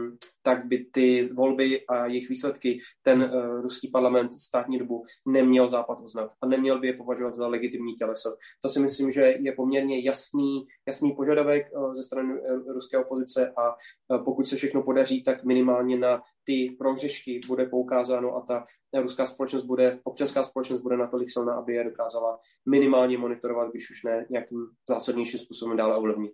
[0.42, 6.00] tak by ty volby a jejich výsledky ten uh, ruský parlament státní dobu neměl Západ
[6.00, 8.36] uznat a neměl by je považovat za legitimní těleso.
[8.62, 13.52] To si myslím, že je poměrně jasný, jasný požadavek uh, ze strany uh, ruské opozice
[13.56, 18.64] a uh, pokud se všechno podaří, tak minimálně na ty prohřešky bude poukázáno a ta
[19.02, 22.38] ruská společnost bude, občanská společnost bude natolik silná, aby je dokázala
[22.68, 26.32] minimálně monitorovat, když už ne nějakým zásadnějším způsobem dále ovlivnit.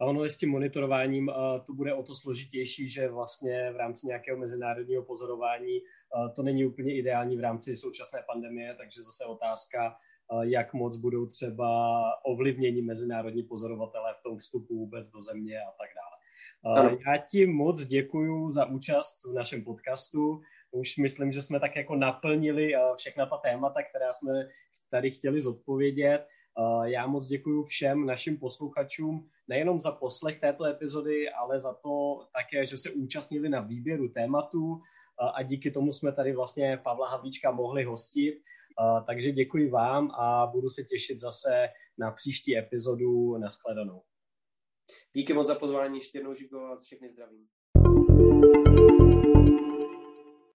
[0.00, 1.30] A ono je s tím monitorováním
[1.66, 5.80] to bude o to složitější, že vlastně v rámci nějakého mezinárodního pozorování
[6.36, 9.96] to není úplně ideální v rámci současné pandemie, takže zase otázka,
[10.42, 15.88] jak moc budou třeba ovlivnění mezinárodní pozorovatele v tom vstupu vůbec do země a tak
[15.94, 16.14] dále.
[16.78, 16.98] Ano.
[17.06, 20.40] Já ti moc děkuji za účast v našem podcastu.
[20.70, 24.48] Už myslím, že jsme tak jako naplnili všechna ta témata, která jsme
[24.90, 26.26] tady chtěli zodpovědět.
[26.84, 32.66] Já moc děkuji všem našim posluchačům, nejenom za poslech této epizody, ale za to také,
[32.66, 34.80] že se účastnili na výběru tématu
[35.34, 38.42] a díky tomu jsme tady vlastně Pavla Havlíčka mohli hostit.
[39.06, 41.68] Takže děkuji vám a budu se těšit zase
[41.98, 43.38] na příští epizodu.
[43.38, 44.02] Naschledanou.
[45.12, 46.34] Díky moc za pozvání, ještě jednou
[46.72, 47.48] a všechny zdravím.